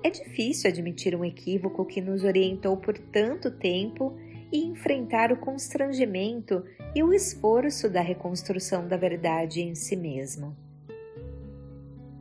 É 0.04 0.10
difícil 0.10 0.68
admitir 0.68 1.14
um 1.14 1.24
equívoco 1.24 1.84
que 1.84 2.00
nos 2.00 2.24
orientou 2.24 2.76
por 2.76 2.98
tanto 2.98 3.50
tempo 3.50 4.16
e 4.50 4.64
enfrentar 4.64 5.32
o 5.32 5.36
constrangimento 5.36 6.64
e 6.94 7.02
o 7.02 7.14
esforço 7.14 7.88
da 7.88 8.00
reconstrução 8.00 8.86
da 8.88 8.96
verdade 8.96 9.62
em 9.62 9.74
si 9.74 9.94
mesmo. 9.94 10.56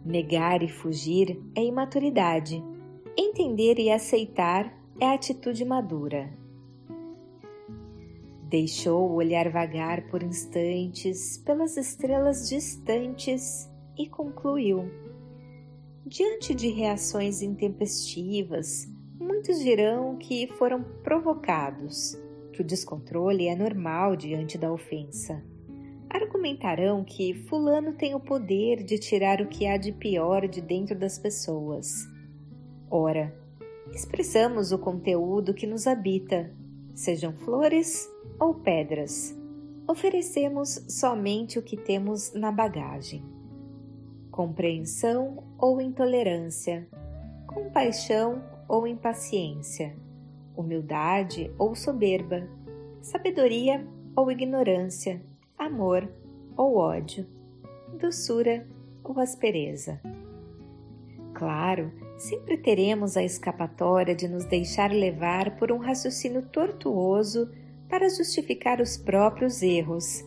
Negar 0.05 0.61
e 0.63 0.69
fugir 0.69 1.41
é 1.55 1.63
imaturidade. 1.63 2.63
Entender 3.17 3.79
e 3.79 3.91
aceitar 3.91 4.71
é 4.99 5.07
atitude 5.07 5.65
madura. 5.65 6.29
Deixou 8.43 9.09
o 9.09 9.15
olhar 9.15 9.49
vagar 9.49 10.07
por 10.09 10.21
instantes 10.21 11.37
pelas 11.37 11.77
estrelas 11.77 12.47
distantes 12.47 13.69
e 13.97 14.07
concluiu. 14.07 15.10
Diante 16.05 16.53
de 16.53 16.69
reações 16.69 17.41
intempestivas, 17.41 18.87
muitos 19.19 19.59
dirão 19.59 20.17
que 20.17 20.47
foram 20.57 20.83
provocados, 21.03 22.17
que 22.53 22.61
o 22.61 22.65
descontrole 22.65 23.47
é 23.47 23.55
normal 23.55 24.15
diante 24.15 24.57
da 24.57 24.71
ofensa 24.71 25.43
argumentarão 26.13 27.03
que 27.03 27.33
Fulano 27.33 27.93
tem 27.93 28.13
o 28.13 28.19
poder 28.19 28.83
de 28.83 28.97
tirar 28.97 29.41
o 29.41 29.47
que 29.47 29.65
há 29.65 29.77
de 29.77 29.91
pior 29.91 30.47
de 30.47 30.61
dentro 30.61 30.97
das 30.97 31.17
pessoas. 31.17 32.07
Ora, 32.89 33.33
expressamos 33.93 34.71
o 34.71 34.77
conteúdo 34.77 35.53
que 35.53 35.65
nos 35.65 35.87
habita, 35.87 36.53
sejam 36.93 37.33
flores 37.33 38.09
ou 38.39 38.55
pedras. 38.55 39.35
Oferecemos 39.87 40.85
somente 40.89 41.57
o 41.57 41.61
que 41.61 41.77
temos 41.77 42.33
na 42.33 42.51
bagagem. 42.51 43.23
Compreensão 44.31 45.43
ou 45.57 45.81
intolerância, 45.81 46.87
compaixão 47.45 48.41
ou 48.67 48.87
impaciência, 48.87 49.95
humildade 50.55 51.51
ou 51.57 51.75
soberba, 51.75 52.47
sabedoria 53.01 53.85
ou 54.15 54.31
ignorância 54.31 55.21
amor 55.57 56.09
ou 56.57 56.77
ódio, 56.77 57.27
doçura 57.99 58.65
ou 59.03 59.19
aspereza. 59.19 60.01
Claro, 61.33 61.91
sempre 62.17 62.57
teremos 62.57 63.17
a 63.17 63.23
escapatória 63.23 64.15
de 64.15 64.27
nos 64.27 64.45
deixar 64.45 64.91
levar 64.91 65.57
por 65.57 65.71
um 65.71 65.77
raciocínio 65.77 66.45
tortuoso 66.47 67.51
para 67.89 68.09
justificar 68.09 68.79
os 68.79 68.97
próprios 68.97 69.61
erros 69.61 70.23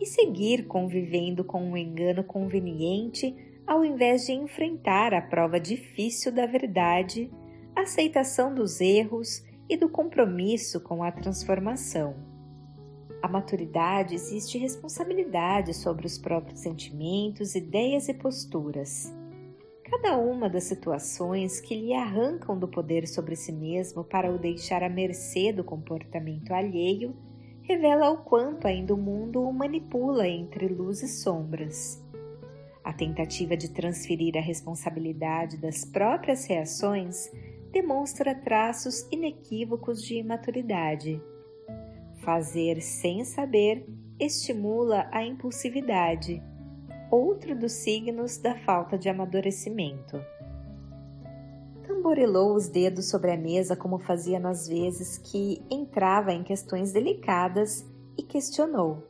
e 0.00 0.06
seguir 0.06 0.66
convivendo 0.66 1.42
com 1.42 1.60
um 1.60 1.76
engano 1.76 2.22
conveniente 2.22 3.34
ao 3.68 3.84
invés 3.84 4.24
de 4.24 4.32
enfrentar 4.32 5.12
a 5.12 5.20
prova 5.20 5.60
difícil 5.60 6.32
da 6.32 6.46
verdade, 6.46 7.30
a 7.76 7.82
aceitação 7.82 8.54
dos 8.54 8.80
erros 8.80 9.44
e 9.68 9.76
do 9.76 9.90
compromisso 9.90 10.80
com 10.80 11.02
a 11.04 11.12
transformação. 11.12 12.16
A 13.22 13.28
maturidade 13.28 14.14
existe 14.14 14.56
responsabilidade 14.56 15.74
sobre 15.74 16.06
os 16.06 16.16
próprios 16.16 16.60
sentimentos, 16.60 17.54
ideias 17.54 18.08
e 18.08 18.14
posturas. 18.14 19.14
Cada 19.84 20.16
uma 20.16 20.48
das 20.48 20.64
situações 20.64 21.60
que 21.60 21.74
lhe 21.74 21.92
arrancam 21.92 22.58
do 22.58 22.68
poder 22.68 23.06
sobre 23.06 23.36
si 23.36 23.52
mesmo 23.52 24.02
para 24.02 24.32
o 24.32 24.38
deixar 24.38 24.82
à 24.82 24.88
mercê 24.88 25.52
do 25.52 25.62
comportamento 25.62 26.52
alheio 26.52 27.14
revela 27.60 28.10
o 28.10 28.24
quanto 28.24 28.66
ainda 28.66 28.94
o 28.94 28.98
mundo 28.98 29.42
o 29.42 29.52
manipula 29.52 30.26
entre 30.26 30.68
luz 30.68 31.02
e 31.02 31.08
sombras. 31.08 32.07
A 32.88 32.92
tentativa 32.94 33.54
de 33.54 33.68
transferir 33.68 34.34
a 34.38 34.40
responsabilidade 34.40 35.58
das 35.58 35.84
próprias 35.84 36.46
reações 36.46 37.30
demonstra 37.70 38.34
traços 38.34 39.06
inequívocos 39.12 40.02
de 40.02 40.14
imaturidade. 40.14 41.22
Fazer 42.22 42.80
sem 42.80 43.26
saber 43.26 43.86
estimula 44.18 45.06
a 45.12 45.22
impulsividade, 45.22 46.42
outro 47.10 47.54
dos 47.54 47.72
signos 47.72 48.38
da 48.38 48.54
falta 48.54 48.96
de 48.96 49.10
amadurecimento. 49.10 50.18
Tamborilou 51.86 52.54
os 52.54 52.70
dedos 52.70 53.10
sobre 53.10 53.32
a 53.32 53.36
mesa 53.36 53.76
como 53.76 53.98
fazia 53.98 54.40
nas 54.40 54.66
vezes 54.66 55.18
que 55.18 55.62
entrava 55.70 56.32
em 56.32 56.42
questões 56.42 56.90
delicadas 56.90 57.86
e 58.16 58.22
questionou: 58.22 59.06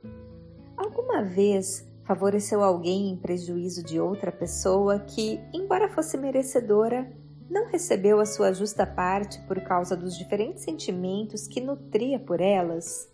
Alguma 0.76 1.22
vez 1.22 1.87
favoreceu 2.08 2.64
alguém 2.64 3.10
em 3.10 3.16
prejuízo 3.18 3.84
de 3.84 4.00
outra 4.00 4.32
pessoa 4.32 4.98
que, 4.98 5.38
embora 5.52 5.90
fosse 5.90 6.16
merecedora, 6.16 7.06
não 7.50 7.66
recebeu 7.66 8.18
a 8.18 8.24
sua 8.24 8.50
justa 8.50 8.86
parte 8.86 9.38
por 9.42 9.60
causa 9.60 9.94
dos 9.94 10.16
diferentes 10.16 10.64
sentimentos 10.64 11.46
que 11.46 11.60
nutria 11.60 12.18
por 12.18 12.40
elas? 12.40 13.10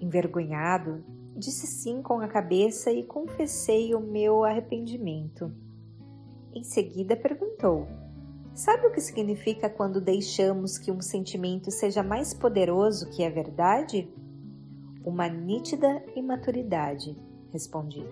Envergonhado, 0.00 1.04
disse 1.36 1.66
sim 1.66 2.00
com 2.00 2.20
a 2.20 2.26
cabeça 2.26 2.90
e 2.90 3.02
confessei 3.02 3.94
o 3.94 4.00
meu 4.00 4.44
arrependimento. 4.44 5.52
Em 6.54 6.64
seguida 6.64 7.14
perguntou: 7.14 7.86
Sabe 8.54 8.86
o 8.86 8.92
que 8.92 9.00
significa 9.00 9.68
quando 9.68 10.00
deixamos 10.00 10.78
que 10.78 10.90
um 10.90 11.02
sentimento 11.02 11.70
seja 11.70 12.02
mais 12.02 12.32
poderoso 12.32 13.10
que 13.10 13.22
a 13.22 13.28
verdade? 13.28 14.10
Uma 15.04 15.28
nítida 15.28 16.02
imaturidade 16.16 17.14
respondi. 17.54 18.04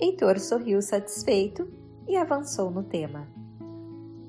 Heitor 0.00 0.40
sorriu 0.40 0.80
satisfeito 0.80 1.68
e 2.08 2.16
avançou 2.16 2.70
no 2.70 2.82
tema. 2.82 3.28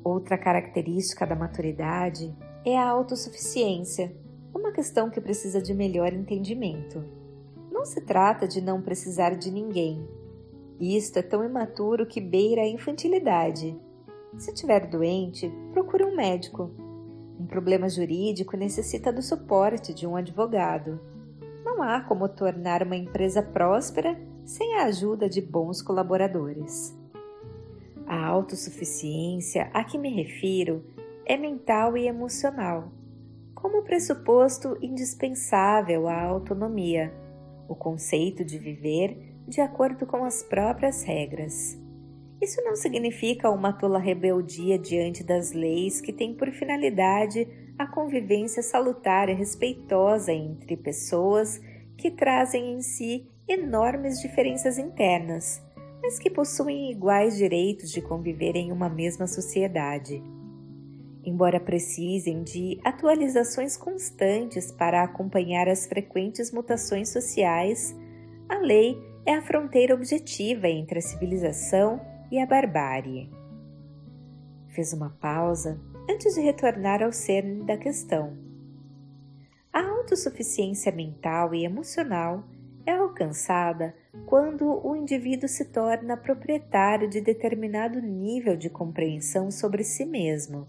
Outra 0.04 0.38
característica 0.38 1.26
da 1.26 1.36
maturidade 1.36 2.36
é 2.66 2.78
a 2.78 2.90
autossuficiência, 2.90 4.14
uma 4.54 4.74
questão 4.74 5.10
que 5.10 5.22
precisa 5.22 5.62
de 5.62 5.74
melhor 5.74 6.12
entendimento. 6.12 7.02
Não 7.72 7.86
se 7.86 8.02
trata 8.02 8.46
de 8.46 8.60
não 8.60 8.82
precisar 8.82 9.36
de 9.36 9.50
ninguém. 9.50 10.06
Isto 10.78 11.20
é 11.20 11.22
tão 11.22 11.42
imaturo 11.42 12.06
que 12.06 12.20
beira 12.20 12.64
a 12.64 12.68
infantilidade. 12.68 13.80
Se 14.38 14.52
estiver 14.52 14.86
doente, 14.88 15.50
procure 15.72 16.04
um 16.04 16.16
médico. 16.16 16.72
Um 17.40 17.46
problema 17.46 17.88
jurídico 17.88 18.58
necessita 18.58 19.14
do 19.14 19.22
suporte 19.22 19.94
de 19.94 20.06
um 20.06 20.18
advogado 20.18 21.00
não 21.72 21.82
há 21.82 22.02
como 22.02 22.28
tornar 22.28 22.84
uma 22.84 22.98
empresa 22.98 23.42
próspera 23.42 24.20
sem 24.44 24.76
a 24.76 24.86
ajuda 24.86 25.30
de 25.30 25.42
bons 25.42 25.82
colaboradores. 25.82 26.94
A 28.06 28.26
autossuficiência 28.26 29.70
a 29.74 29.82
que 29.84 29.98
me 29.98 30.10
refiro 30.10 30.84
é 31.26 31.38
mental 31.38 31.96
e 31.96 32.08
emocional, 32.08 32.92
como 33.56 33.84
pressuposto 33.84 34.78
indispensável 34.82 36.10
à 36.10 36.22
autonomia, 36.22 37.14
o 37.70 37.76
conceito 37.76 38.44
de 38.44 38.60
viver 38.60 39.34
de 39.48 39.62
acordo 39.62 40.06
com 40.06 40.26
as 40.26 40.44
próprias 40.44 41.04
regras. 41.04 41.80
Isso 42.42 42.62
não 42.64 42.76
significa 42.76 43.50
uma 43.50 43.72
tola 43.72 44.00
rebeldia 44.00 44.78
diante 44.78 45.24
das 45.24 45.54
leis 45.54 46.02
que 46.02 46.12
têm 46.12 46.34
por 46.34 46.52
finalidade 46.52 47.48
a 47.82 47.88
convivência 47.88 48.62
salutar 48.62 49.28
e 49.28 49.34
respeitosa 49.34 50.32
entre 50.32 50.78
pessoas 50.78 51.60
que 51.98 52.12
trazem 52.12 52.76
em 52.76 52.82
si 52.82 53.28
enormes 53.48 54.22
diferenças 54.22 54.78
internas, 54.78 55.62
mas 56.02 56.20
que 56.20 56.30
possuem 56.30 56.92
iguais 56.92 57.36
direitos 57.36 57.92
de 57.92 58.02
conviver 58.02 58.56
em 58.56 58.72
uma 58.72 58.88
mesma 58.88 59.26
sociedade. 59.26 60.22
Embora 61.24 61.60
precisem 61.60 62.44
de 62.44 62.80
atualizações 62.84 63.76
constantes 63.76 64.72
para 64.72 65.04
acompanhar 65.04 65.68
as 65.68 65.88
frequentes 65.88 66.52
mutações 66.52 67.10
sociais, 67.10 67.96
a 68.48 68.58
lei 68.58 68.96
é 69.26 69.34
a 69.34 69.42
fronteira 69.42 69.96
objetiva 69.96 70.68
entre 70.68 71.00
a 71.00 71.02
civilização 71.02 72.00
e 72.32 72.40
a 72.40 72.46
barbárie. 72.46 73.30
Fez 74.68 74.94
uma 74.94 75.10
pausa 75.20 75.80
antes 76.12 76.36
de 76.36 76.42
retornar 76.42 77.02
ao 77.02 77.14
cerne 77.14 77.64
da 77.64 77.78
questão. 77.78 78.38
A 79.72 79.82
autossuficiência 79.82 80.92
mental 80.92 81.56
e 81.56 81.64
emocional 81.64 82.44
é 82.86 82.92
alcançada 82.92 83.96
quando 84.26 84.86
o 84.86 84.94
indivíduo 84.96 85.48
se 85.48 85.66
torna 85.66 86.18
proprietário 86.18 87.10
de 87.10 87.22
determinado 87.22 88.02
nível 88.02 88.58
de 88.58 88.70
compreensão 88.70 89.50
sobre 89.50 89.86
si 89.86 90.04
mesmo, 90.04 90.68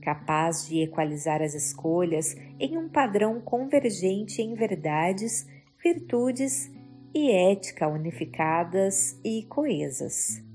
capaz 0.00 0.66
de 0.66 0.80
equalizar 0.80 1.42
as 1.42 1.52
escolhas 1.52 2.34
em 2.58 2.78
um 2.78 2.88
padrão 2.88 3.38
convergente 3.38 4.40
em 4.40 4.54
verdades, 4.54 5.46
virtudes 5.82 6.72
e 7.12 7.30
ética 7.30 7.86
unificadas 7.86 9.20
e 9.22 9.42
coesas 9.42 10.49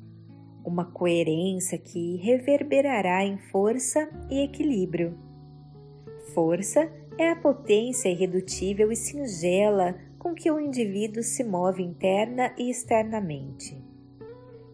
uma 0.66 0.86
coerência 0.86 1.78
que 1.78 2.18
reverberará 2.18 3.24
em 3.24 3.38
força 3.38 4.10
e 4.30 4.44
equilíbrio. 4.44 5.18
Força 6.34 6.92
é 7.18 7.30
a 7.30 7.36
potência 7.36 8.10
irredutível 8.10 8.92
e 8.92 8.96
singela 8.96 9.96
com 10.18 10.34
que 10.34 10.52
o 10.52 10.60
indivíduo 10.60 11.22
se 11.22 11.44
move 11.44 11.84
interna 11.84 12.54
e 12.58 12.70
externamente. 12.70 13.80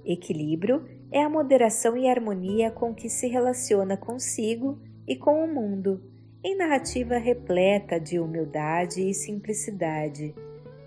Equilíbrio 0.06 0.86
é 1.12 1.22
a 1.22 1.30
moderação 1.30 1.98
e 1.98 2.08
harmonia 2.08 2.72
com 2.72 2.96
que 2.96 3.10
se 3.10 3.28
relaciona 3.28 3.98
consigo 3.98 4.80
e 5.08 5.16
com 5.16 5.44
o 5.44 5.54
mundo, 5.54 6.02
em 6.44 6.56
narrativa 6.56 7.18
repleta 7.18 8.00
de 8.00 8.18
humildade 8.18 9.08
e 9.08 9.14
simplicidade, 9.14 10.34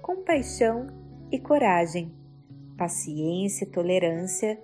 compaixão 0.03 0.87
e 1.31 1.39
coragem, 1.39 2.11
paciência 2.77 3.65
e 3.65 3.69
tolerância, 3.69 4.59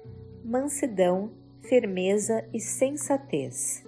mansidão, 0.44 1.32
firmeza 1.60 2.44
e 2.52 2.60
sensatez. 2.60 3.84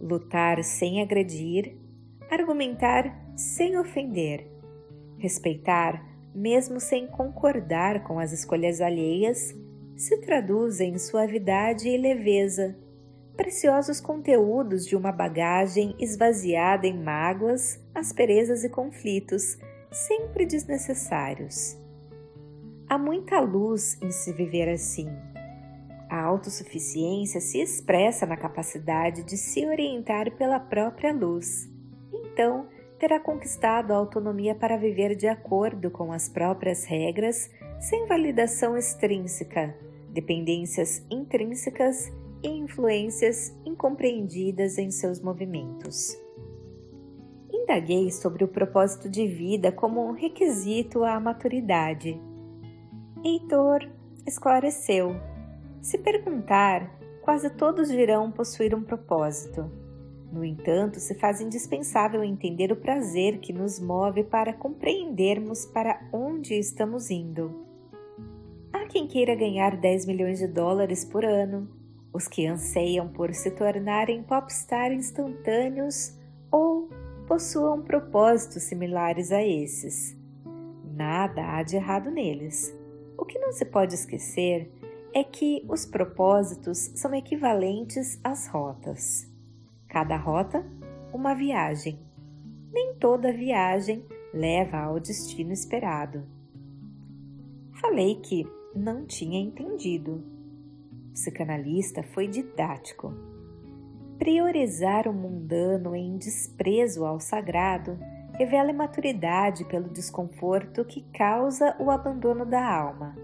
Lutar 0.00 0.62
sem 0.62 1.00
agredir, 1.02 1.76
argumentar 2.30 3.34
sem 3.34 3.78
ofender, 3.78 4.46
respeitar 5.18 6.16
mesmo 6.36 6.78
sem 6.78 7.06
concordar 7.06 8.04
com 8.04 8.18
as 8.18 8.30
escolhas 8.30 8.82
alheias, 8.82 9.54
se 9.96 10.18
traduz 10.18 10.80
em 10.80 10.98
suavidade 10.98 11.88
e 11.88 11.96
leveza, 11.96 12.76
preciosos 13.34 14.00
conteúdos 14.00 14.86
de 14.86 14.94
uma 14.94 15.10
bagagem 15.10 15.96
esvaziada 15.98 16.86
em 16.86 17.02
mágoas, 17.02 17.82
asperezas 17.94 18.64
e 18.64 18.68
conflitos, 18.68 19.56
sempre 19.90 20.44
desnecessários. 20.44 21.85
Há 22.88 22.96
muita 22.96 23.40
luz 23.40 24.00
em 24.00 24.12
se 24.12 24.32
viver 24.32 24.68
assim. 24.68 25.08
A 26.08 26.22
autossuficiência 26.22 27.40
se 27.40 27.60
expressa 27.60 28.24
na 28.24 28.36
capacidade 28.36 29.24
de 29.24 29.36
se 29.36 29.66
orientar 29.66 30.30
pela 30.36 30.60
própria 30.60 31.12
luz. 31.12 31.68
Então, 32.12 32.68
terá 32.96 33.18
conquistado 33.18 33.92
a 33.92 33.96
autonomia 33.96 34.54
para 34.54 34.76
viver 34.76 35.16
de 35.16 35.26
acordo 35.26 35.90
com 35.90 36.12
as 36.12 36.28
próprias 36.28 36.84
regras, 36.84 37.50
sem 37.80 38.06
validação 38.06 38.76
extrínseca, 38.76 39.76
dependências 40.10 41.04
intrínsecas 41.10 42.12
e 42.40 42.48
influências 42.48 43.52
incompreendidas 43.64 44.78
em 44.78 44.92
seus 44.92 45.20
movimentos. 45.20 46.16
Indaguei 47.52 48.12
sobre 48.12 48.44
o 48.44 48.48
propósito 48.48 49.08
de 49.10 49.26
vida 49.26 49.72
como 49.72 50.06
um 50.06 50.12
requisito 50.12 51.02
à 51.02 51.18
maturidade. 51.18 52.20
Heitor 53.24 53.88
esclareceu: 54.26 55.16
se 55.80 55.98
perguntar, 55.98 56.98
quase 57.22 57.50
todos 57.50 57.88
dirão 57.88 58.30
possuir 58.30 58.74
um 58.74 58.82
propósito. 58.82 59.70
No 60.32 60.44
entanto, 60.44 60.98
se 60.98 61.14
faz 61.14 61.40
indispensável 61.40 62.22
entender 62.22 62.72
o 62.72 62.76
prazer 62.76 63.38
que 63.38 63.52
nos 63.52 63.80
move 63.80 64.24
para 64.24 64.52
compreendermos 64.52 65.64
para 65.64 66.00
onde 66.12 66.54
estamos 66.54 67.10
indo. 67.10 67.64
Há 68.72 68.86
quem 68.86 69.06
queira 69.06 69.34
ganhar 69.34 69.76
10 69.76 70.06
milhões 70.06 70.38
de 70.38 70.46
dólares 70.46 71.04
por 71.04 71.24
ano, 71.24 71.68
os 72.12 72.28
que 72.28 72.46
anseiam 72.46 73.08
por 73.08 73.32
se 73.32 73.50
tornarem 73.52 74.22
popstar 74.22 74.92
instantâneos 74.92 76.18
ou 76.50 76.90
possuam 77.26 77.82
propósitos 77.82 78.64
similares 78.64 79.32
a 79.32 79.42
esses. 79.42 80.16
Nada 80.84 81.42
há 81.42 81.62
de 81.62 81.76
errado 81.76 82.10
neles. 82.10 82.75
O 83.16 83.24
que 83.24 83.38
não 83.38 83.52
se 83.52 83.64
pode 83.64 83.94
esquecer 83.94 84.70
é 85.12 85.24
que 85.24 85.64
os 85.68 85.86
propósitos 85.86 86.78
são 86.94 87.14
equivalentes 87.14 88.20
às 88.22 88.46
rotas. 88.46 89.30
Cada 89.88 90.16
rota, 90.16 90.64
uma 91.12 91.34
viagem. 91.34 91.98
Nem 92.72 92.94
toda 92.96 93.32
viagem 93.32 94.04
leva 94.32 94.78
ao 94.78 95.00
destino 95.00 95.52
esperado. 95.52 96.24
Falei 97.80 98.16
que 98.16 98.46
não 98.74 99.06
tinha 99.06 99.40
entendido. 99.40 100.22
O 101.08 101.12
psicanalista 101.12 102.02
foi 102.02 102.28
didático 102.28 103.14
Priorizar 104.18 105.06
o 105.06 105.12
mundano 105.12 105.94
em 105.94 106.16
desprezo 106.16 107.04
ao 107.04 107.20
sagrado 107.20 107.98
revela 108.38 108.70
imaturidade 108.70 109.64
pelo 109.64 109.88
desconforto 109.88 110.84
que 110.84 111.02
causa 111.12 111.74
o 111.78 111.90
abandono 111.90 112.44
da 112.44 112.64
alma. 112.64 113.16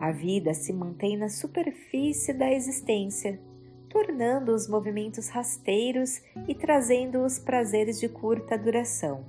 A 0.00 0.12
vida 0.12 0.54
se 0.54 0.72
mantém 0.72 1.16
na 1.16 1.28
superfície 1.28 2.32
da 2.32 2.50
existência, 2.50 3.40
tornando 3.88 4.52
os 4.52 4.68
movimentos 4.68 5.28
rasteiros 5.28 6.22
e 6.46 6.54
trazendo 6.54 7.24
os 7.24 7.38
prazeres 7.38 7.98
de 7.98 8.08
curta 8.08 8.56
duração. 8.56 9.24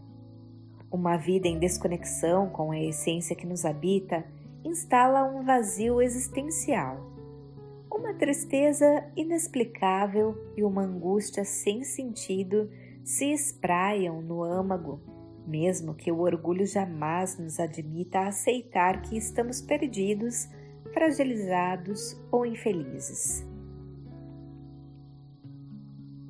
Uma 0.91 1.17
vida 1.17 1.47
em 1.47 1.59
desconexão 1.59 2.49
com 2.49 2.71
a 2.71 2.79
essência 2.79 3.35
que 3.35 3.47
nos 3.47 3.65
habita 3.65 4.25
instala 4.63 5.23
um 5.23 5.43
vazio 5.43 6.01
existencial 6.01 7.09
uma 7.99 8.13
tristeza 8.13 9.03
inexplicável 9.15 10.35
e 10.55 10.63
uma 10.63 10.83
angústia 10.83 11.43
sem 11.43 11.83
sentido 11.83 12.69
se 13.03 13.31
espraiam 13.31 14.21
no 14.21 14.43
âmago, 14.43 15.01
mesmo 15.47 15.95
que 15.95 16.11
o 16.11 16.19
orgulho 16.19 16.65
jamais 16.65 17.37
nos 17.37 17.59
admita 17.59 18.21
aceitar 18.21 19.01
que 19.01 19.17
estamos 19.17 19.61
perdidos, 19.61 20.47
fragilizados 20.93 22.15
ou 22.31 22.45
infelizes. 22.45 23.45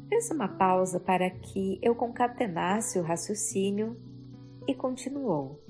Fez 0.07 0.31
uma 0.31 0.47
pausa 0.47 0.99
para 0.99 1.29
que 1.29 1.79
eu 1.81 1.95
concatenasse 1.95 2.97
o 2.99 3.03
raciocínio 3.03 3.95
e 4.67 4.73
continuou. 4.73 5.63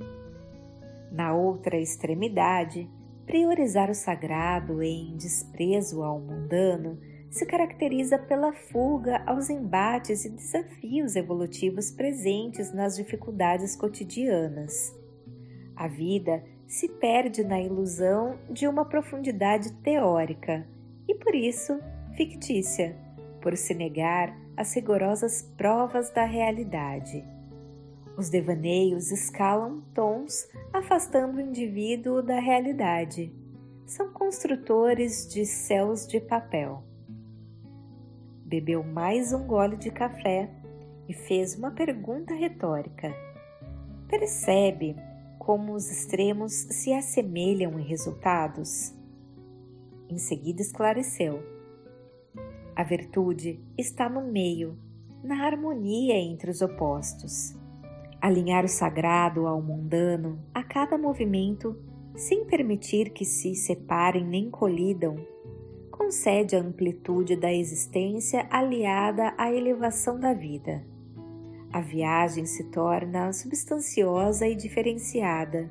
Na 1.12 1.34
outra 1.34 1.78
extremidade, 1.78 2.90
Priorizar 3.30 3.92
o 3.92 3.94
sagrado 3.94 4.82
em 4.82 5.16
desprezo 5.16 6.02
ao 6.02 6.20
mundano 6.20 7.00
se 7.30 7.46
caracteriza 7.46 8.18
pela 8.18 8.52
fuga 8.52 9.22
aos 9.26 9.50
embates 9.50 10.26
e 10.26 10.30
desafios 10.30 11.16
evolutivos 11.16 11.92
presentes 11.92 12.74
nas 12.74 12.96
dificuldades 12.96 13.76
cotidianas. 13.76 14.96
A 15.76 15.88
vida 15.88 16.44
se 16.68 16.88
perde 16.88 17.44
na 17.44 17.60
ilusão 17.60 18.38
de 18.50 18.68
uma 18.68 18.86
profundidade 18.86 19.72
teórica 19.82 20.68
e, 21.08 21.16
por 21.16 21.34
isso, 21.34 21.80
fictícia, 22.16 22.96
por 23.42 23.56
se 23.56 23.74
negar 23.74 24.36
às 24.58 24.74
rigorosas 24.74 25.42
provas 25.56 26.12
da 26.12 26.26
realidade. 26.26 27.24
Os 28.18 28.30
devaneios 28.30 29.12
escalam 29.12 29.82
tons, 29.94 30.50
afastando 30.74 31.38
o 31.38 31.42
indivíduo 31.42 32.22
da 32.22 32.40
realidade. 32.40 33.34
São 33.86 34.12
construtores 34.12 35.28
de 35.28 35.46
céus 35.46 36.06
de 36.06 36.20
papel. 36.20 36.89
Bebeu 38.50 38.84
mais 38.84 39.32
um 39.32 39.46
gole 39.46 39.78
de 39.78 39.92
café 39.92 40.50
e 41.08 41.14
fez 41.14 41.56
uma 41.56 41.70
pergunta 41.70 42.34
retórica. 42.34 43.14
Percebe 44.08 44.96
como 45.38 45.76
os 45.76 45.92
extremos 45.92 46.54
se 46.54 46.92
assemelham 46.92 47.80
em 47.80 47.84
resultados? 47.84 48.92
Em 50.10 50.18
seguida 50.18 50.64
esclareceu. 50.64 51.44
A 52.76 52.82
virtude 52.82 53.64
está 53.78 54.10
no 54.10 54.24
meio, 54.24 54.80
na 55.24 55.46
harmonia 55.46 56.16
entre 56.16 56.50
os 56.50 56.64
opostos. 56.64 57.56
Alinhar 58.20 58.66
o 58.66 58.68
sagrado 58.68 59.46
ao 59.46 59.62
mundano 59.62 60.44
a 60.56 60.64
cada 60.64 60.98
movimento, 60.98 61.78
sem 62.16 62.46
permitir 62.46 63.12
que 63.12 63.26
se 63.26 63.54
separem 63.54 64.26
nem 64.26 64.50
colidam, 64.50 65.18
concede 66.00 66.56
a 66.56 66.62
amplitude 66.62 67.36
da 67.36 67.54
existência 67.54 68.48
aliada 68.50 69.34
à 69.38 69.54
elevação 69.54 70.18
da 70.18 70.34
vida. 70.34 70.82
A 71.74 71.82
viagem 71.82 72.46
se 72.46 72.72
torna 72.72 73.34
substanciosa 73.34 74.48
e 74.48 74.56
diferenciada. 74.56 75.70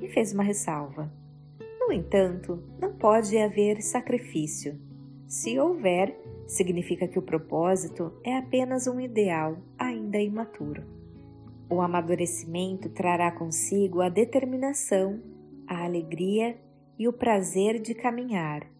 E 0.00 0.08
fez 0.08 0.32
uma 0.32 0.44
ressalva. 0.44 1.12
No 1.80 1.92
entanto, 1.92 2.62
não 2.80 2.94
pode 2.94 3.36
haver 3.36 3.82
sacrifício. 3.82 4.80
Se 5.26 5.58
houver, 5.58 6.16
significa 6.46 7.08
que 7.08 7.18
o 7.18 7.22
propósito 7.22 8.12
é 8.22 8.36
apenas 8.36 8.86
um 8.86 9.00
ideal 9.00 9.58
ainda 9.76 10.16
imaturo. 10.16 10.84
O 11.68 11.80
amadurecimento 11.82 12.88
trará 12.88 13.32
consigo 13.32 14.00
a 14.00 14.08
determinação, 14.08 15.20
a 15.66 15.84
alegria 15.84 16.56
e 16.96 17.08
o 17.08 17.12
prazer 17.12 17.80
de 17.80 17.94
caminhar. 17.94 18.73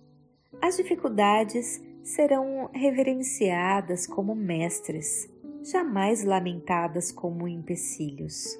As 0.64 0.78
dificuldades 0.78 1.78
serão 2.02 2.70
reverenciadas 2.72 4.06
como 4.06 4.34
mestres, 4.34 5.28
jamais 5.62 6.24
lamentadas 6.24 7.12
como 7.12 7.46
empecilhos. 7.46 8.58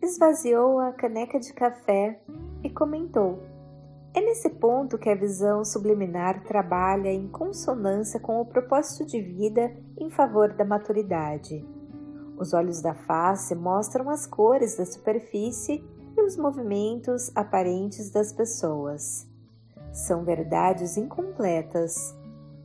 Esvaziou 0.00 0.80
a 0.80 0.90
caneca 0.94 1.38
de 1.38 1.52
café 1.52 2.18
e 2.64 2.70
comentou 2.70 3.42
é 4.14 4.22
nesse 4.22 4.48
ponto 4.48 4.96
que 4.96 5.10
a 5.10 5.14
visão 5.14 5.62
subliminar 5.66 6.42
trabalha 6.44 7.12
em 7.12 7.28
consonância 7.28 8.18
com 8.18 8.40
o 8.40 8.46
propósito 8.46 9.04
de 9.04 9.20
vida 9.20 9.76
em 9.98 10.08
favor 10.08 10.54
da 10.54 10.64
maturidade. 10.64 11.62
Os 12.38 12.54
olhos 12.54 12.80
da 12.80 12.94
face 12.94 13.54
mostram 13.54 14.08
as 14.08 14.26
cores 14.26 14.78
da 14.78 14.86
superfície 14.86 15.84
e 16.16 16.22
os 16.22 16.36
movimentos 16.36 17.30
aparentes 17.34 18.10
das 18.10 18.32
pessoas. 18.32 19.28
São 19.92 20.24
verdades 20.24 20.96
incompletas 20.96 22.16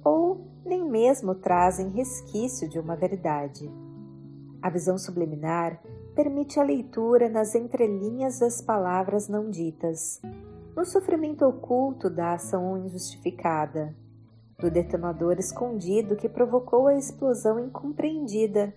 ou 0.04 0.48
nem 0.66 0.90
mesmo 0.90 1.36
trazem 1.36 1.90
resquício 1.90 2.70
de 2.70 2.80
uma 2.80 2.96
verdade. 2.96 3.70
A 4.62 4.70
visão 4.70 4.98
subliminar 4.98 5.82
permite 6.16 6.60
a 6.60 6.64
leitura 6.64 7.30
nas 7.30 7.56
entrelinhas 7.56 8.40
das 8.40 8.62
palavras 8.62 9.28
não 9.28 9.50
ditas 9.50 10.22
no 10.76 10.86
sofrimento 10.86 11.46
oculto 11.46 12.10
da 12.10 12.34
ação 12.34 12.78
injustificada, 12.78 13.96
do 14.60 14.70
detonador 14.70 15.38
escondido 15.38 16.16
que 16.16 16.30
provocou 16.30 16.88
a 16.88 16.96
explosão 16.96 17.60
incompreendida, 17.60 18.74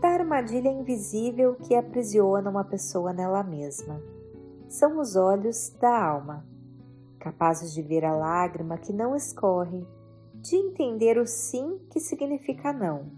da 0.00 0.08
armadilha 0.08 0.68
invisível 0.68 1.54
que 1.54 1.74
aprisiona 1.74 2.50
uma 2.50 2.64
pessoa 2.64 3.12
nela 3.12 3.42
mesma. 3.42 4.00
São 4.68 4.98
os 4.98 5.16
olhos 5.16 5.70
da 5.80 6.04
alma, 6.04 6.44
capazes 7.18 7.72
de 7.72 7.82
ver 7.82 8.04
a 8.04 8.14
lágrima 8.14 8.78
que 8.78 8.92
não 8.92 9.14
escorre, 9.14 9.86
de 10.34 10.56
entender 10.56 11.18
o 11.18 11.26
sim 11.26 11.80
que 11.90 12.00
significa 12.00 12.72
não, 12.72 13.10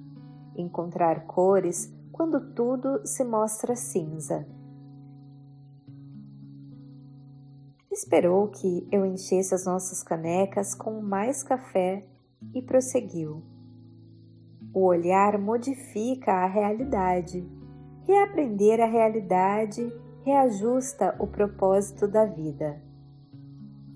encontrar 0.57 1.27
cores 1.27 1.93
quando 2.12 2.53
tudo 2.53 3.07
se 3.07 3.25
mostra 3.25 3.77
cinza 3.77 4.47
Esperou 7.99 8.47
que 8.47 8.87
eu 8.93 9.05
enchesse 9.05 9.53
as 9.53 9.67
nossas 9.67 10.05
canecas 10.05 10.73
com 10.73 11.01
mais 11.01 11.43
café 11.43 12.07
e 12.55 12.62
prosseguiu. 12.62 13.43
O 14.79 14.85
olhar 14.85 15.37
modifica 15.41 16.31
a 16.31 16.47
realidade. 16.47 17.45
Reaprender 18.07 18.81
a 18.81 18.87
realidade 18.87 19.93
reajusta 20.23 21.17
o 21.19 21.27
propósito 21.27 22.07
da 22.07 22.25
vida. 22.25 22.81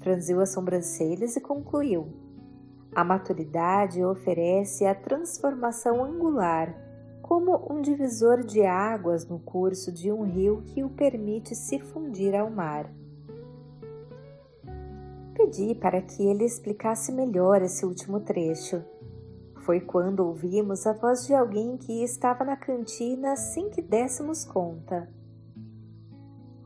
Franziu 0.00 0.40
as 0.40 0.52
sobrancelhas 0.52 1.36
e 1.36 1.40
concluiu. 1.40 2.08
A 2.96 3.04
maturidade 3.04 4.04
oferece 4.04 4.84
a 4.84 4.92
transformação 4.92 6.02
angular, 6.02 6.74
como 7.22 7.72
um 7.72 7.80
divisor 7.80 8.42
de 8.42 8.66
águas 8.66 9.24
no 9.24 9.38
curso 9.38 9.92
de 9.92 10.10
um 10.10 10.24
rio 10.24 10.62
que 10.62 10.82
o 10.82 10.90
permite 10.90 11.54
se 11.54 11.78
fundir 11.78 12.34
ao 12.34 12.50
mar. 12.50 12.92
Pedi 15.32 15.76
para 15.76 16.02
que 16.02 16.26
ele 16.26 16.44
explicasse 16.44 17.12
melhor 17.12 17.62
esse 17.62 17.86
último 17.86 18.18
trecho. 18.18 18.82
Foi 19.62 19.80
quando 19.80 20.26
ouvimos 20.26 20.86
a 20.88 20.92
voz 20.92 21.24
de 21.24 21.34
alguém 21.34 21.76
que 21.76 22.02
estava 22.02 22.44
na 22.44 22.56
cantina 22.56 23.36
sem 23.36 23.70
que 23.70 23.80
dessemos 23.80 24.44
conta. 24.44 25.08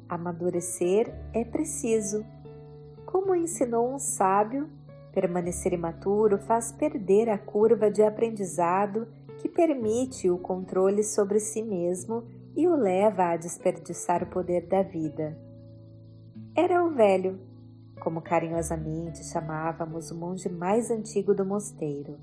Amadurecer 0.08 1.14
é 1.34 1.44
preciso. 1.44 2.24
Como 3.04 3.34
ensinou 3.34 3.92
um 3.92 3.98
sábio, 3.98 4.70
permanecer 5.12 5.74
imaturo 5.74 6.38
faz 6.38 6.72
perder 6.72 7.28
a 7.28 7.36
curva 7.36 7.90
de 7.90 8.02
aprendizado 8.02 9.06
que 9.38 9.48
permite 9.48 10.30
o 10.30 10.38
controle 10.38 11.04
sobre 11.04 11.38
si 11.38 11.62
mesmo 11.62 12.24
e 12.56 12.66
o 12.66 12.74
leva 12.74 13.24
a 13.24 13.36
desperdiçar 13.36 14.22
o 14.22 14.30
poder 14.30 14.68
da 14.68 14.82
vida. 14.82 15.36
Era 16.54 16.82
o 16.82 16.90
velho, 16.90 17.38
como 18.00 18.22
carinhosamente 18.22 19.22
chamávamos 19.22 20.10
o 20.10 20.14
monge 20.14 20.48
mais 20.48 20.90
antigo 20.90 21.34
do 21.34 21.44
mosteiro. 21.44 22.18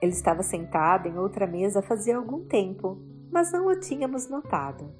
Ele 0.00 0.12
estava 0.12 0.42
sentado 0.42 1.08
em 1.08 1.18
outra 1.18 1.46
mesa 1.46 1.82
fazia 1.82 2.16
algum 2.16 2.44
tempo, 2.44 2.98
mas 3.30 3.52
não 3.52 3.66
o 3.66 3.78
tínhamos 3.78 4.28
notado. 4.28 4.92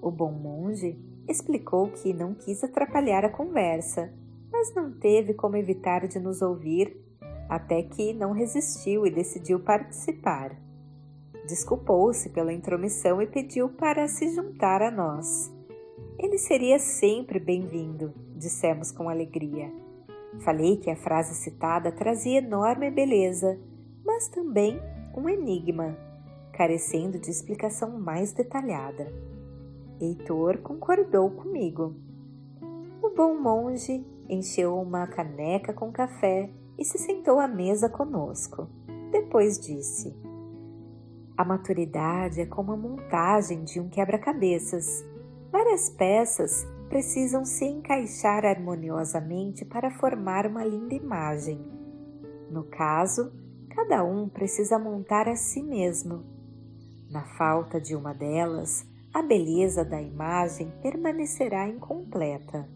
O 0.00 0.10
bom 0.10 0.32
monge 0.32 0.98
explicou 1.28 1.88
que 1.90 2.12
não 2.12 2.34
quis 2.34 2.62
atrapalhar 2.62 3.24
a 3.24 3.30
conversa, 3.30 4.12
mas 4.50 4.74
não 4.74 4.92
teve 4.92 5.34
como 5.34 5.56
evitar 5.56 6.06
de 6.06 6.18
nos 6.18 6.42
ouvir, 6.42 6.96
até 7.48 7.82
que 7.82 8.12
não 8.12 8.32
resistiu 8.32 9.06
e 9.06 9.10
decidiu 9.10 9.60
participar. 9.60 10.56
Desculpou-se 11.46 12.30
pela 12.30 12.52
intromissão 12.52 13.20
e 13.20 13.26
pediu 13.26 13.68
para 13.68 14.06
se 14.06 14.28
juntar 14.34 14.82
a 14.82 14.90
nós. 14.90 15.52
Ele 16.18 16.38
seria 16.38 16.78
sempre 16.78 17.40
bem-vindo, 17.40 18.14
dissemos 18.36 18.92
com 18.92 19.08
alegria. 19.08 19.72
Falei 20.40 20.76
que 20.76 20.90
a 20.90 20.96
frase 20.96 21.34
citada 21.34 21.90
trazia 21.90 22.38
enorme 22.38 22.90
beleza, 22.90 23.58
mas 24.22 24.28
também 24.28 24.80
um 25.16 25.28
enigma, 25.28 25.96
carecendo 26.52 27.18
de 27.18 27.28
explicação 27.28 27.98
mais 27.98 28.32
detalhada. 28.32 29.12
Heitor 30.00 30.58
concordou 30.58 31.28
comigo. 31.30 31.96
O 33.02 33.10
bom 33.10 33.34
monge 33.40 34.06
encheu 34.28 34.78
uma 34.78 35.08
caneca 35.08 35.72
com 35.72 35.90
café 35.90 36.50
e 36.78 36.84
se 36.84 36.98
sentou 36.98 37.40
à 37.40 37.48
mesa 37.48 37.88
conosco. 37.88 38.68
Depois 39.10 39.58
disse: 39.58 40.16
A 41.36 41.44
maturidade 41.44 42.42
é 42.42 42.46
como 42.46 42.72
a 42.72 42.76
montagem 42.76 43.64
de 43.64 43.80
um 43.80 43.88
quebra-cabeças. 43.88 45.04
Várias 45.50 45.90
peças 45.90 46.64
precisam 46.88 47.44
se 47.44 47.64
encaixar 47.64 48.44
harmoniosamente 48.44 49.64
para 49.64 49.90
formar 49.90 50.46
uma 50.46 50.64
linda 50.64 50.94
imagem. 50.94 51.60
No 52.48 52.64
caso, 52.64 53.41
cada 53.74 54.04
um 54.04 54.28
precisa 54.28 54.78
montar 54.78 55.28
a 55.28 55.34
si 55.34 55.62
mesmo. 55.62 56.24
Na 57.10 57.24
falta 57.36 57.80
de 57.80 57.96
uma 57.96 58.12
delas, 58.12 58.86
a 59.12 59.22
beleza 59.22 59.84
da 59.84 60.00
imagem 60.00 60.70
permanecerá 60.82 61.68
incompleta. 61.68 62.68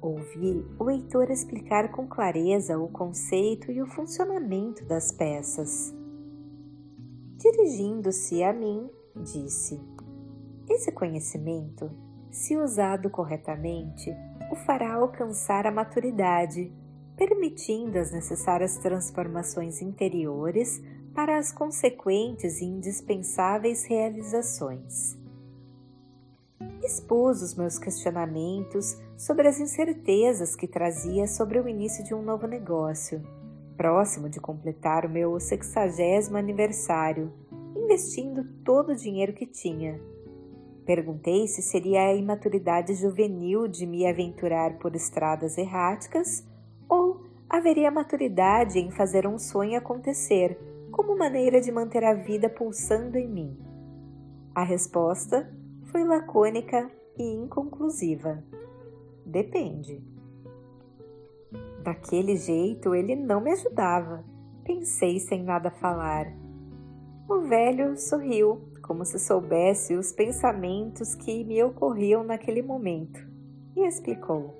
Ouvi 0.00 0.64
o 0.78 0.90
Heitor 0.90 1.30
explicar 1.30 1.90
com 1.90 2.06
clareza 2.06 2.78
o 2.78 2.88
conceito 2.88 3.70
e 3.72 3.82
o 3.82 3.86
funcionamento 3.86 4.84
das 4.84 5.10
peças. 5.10 5.92
Dirigindo-se 7.36 8.42
a 8.42 8.52
mim, 8.52 8.88
disse: 9.16 9.80
Esse 10.68 10.92
conhecimento, 10.92 11.90
se 12.30 12.56
usado 12.56 13.10
corretamente, 13.10 14.10
o 14.52 14.56
fará 14.56 14.94
alcançar 14.94 15.66
a 15.66 15.72
maturidade, 15.72 16.72
permitindo 17.18 17.98
as 17.98 18.10
necessárias 18.10 18.78
transformações 18.78 19.82
interiores 19.82 20.80
para 21.14 21.36
as 21.36 21.52
consequentes 21.52 22.62
e 22.62 22.64
indispensáveis 22.64 23.84
realizações 23.84 25.18
expus 26.88 27.42
os 27.42 27.54
meus 27.54 27.78
questionamentos 27.78 28.98
sobre 29.16 29.46
as 29.46 29.60
incertezas 29.60 30.56
que 30.56 30.66
trazia 30.66 31.26
sobre 31.26 31.60
o 31.60 31.68
início 31.68 32.02
de 32.02 32.14
um 32.14 32.22
novo 32.22 32.46
negócio, 32.46 33.22
próximo 33.76 34.28
de 34.28 34.40
completar 34.40 35.04
o 35.04 35.10
meu 35.10 35.38
sexagésimo 35.38 36.38
aniversário, 36.38 37.30
investindo 37.76 38.42
todo 38.64 38.92
o 38.92 38.96
dinheiro 38.96 39.34
que 39.34 39.44
tinha. 39.44 40.00
Perguntei 40.86 41.46
se 41.46 41.60
seria 41.60 42.00
a 42.00 42.14
imaturidade 42.14 42.94
juvenil 42.94 43.68
de 43.68 43.86
me 43.86 44.06
aventurar 44.06 44.78
por 44.78 44.96
estradas 44.96 45.58
erráticas 45.58 46.42
haveria 47.48 47.90
maturidade 47.90 48.78
em 48.78 48.90
fazer 48.90 49.26
um 49.26 49.38
sonho 49.38 49.78
acontecer 49.78 50.58
como 50.90 51.16
maneira 51.16 51.60
de 51.60 51.72
manter 51.72 52.04
a 52.04 52.12
vida 52.12 52.48
pulsando 52.48 53.16
em 53.16 53.28
mim. 53.28 53.58
A 54.54 54.62
resposta 54.64 55.50
foi 55.84 56.04
lacônica 56.04 56.90
e 57.16 57.22
inconclusiva. 57.22 58.42
Depende. 59.24 60.02
Daquele 61.82 62.36
jeito 62.36 62.94
ele 62.94 63.14
não 63.14 63.40
me 63.40 63.52
ajudava. 63.52 64.24
Pensei 64.64 65.18
sem 65.18 65.42
nada 65.42 65.70
falar. 65.70 66.26
O 67.28 67.40
velho 67.40 67.96
sorriu, 67.96 68.68
como 68.82 69.04
se 69.04 69.18
soubesse 69.18 69.94
os 69.94 70.12
pensamentos 70.12 71.14
que 71.14 71.44
me 71.44 71.62
ocorriam 71.62 72.24
naquele 72.24 72.62
momento, 72.62 73.20
e 73.76 73.86
explicou. 73.86 74.54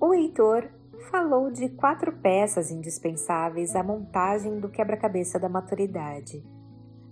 O 0.00 0.12
Heitor 0.14 0.70
falou 1.10 1.50
de 1.50 1.68
quatro 1.70 2.12
peças 2.12 2.70
indispensáveis 2.70 3.74
à 3.74 3.82
montagem 3.82 4.60
do 4.60 4.68
quebra-cabeça 4.68 5.38
da 5.38 5.48
maturidade: 5.48 6.44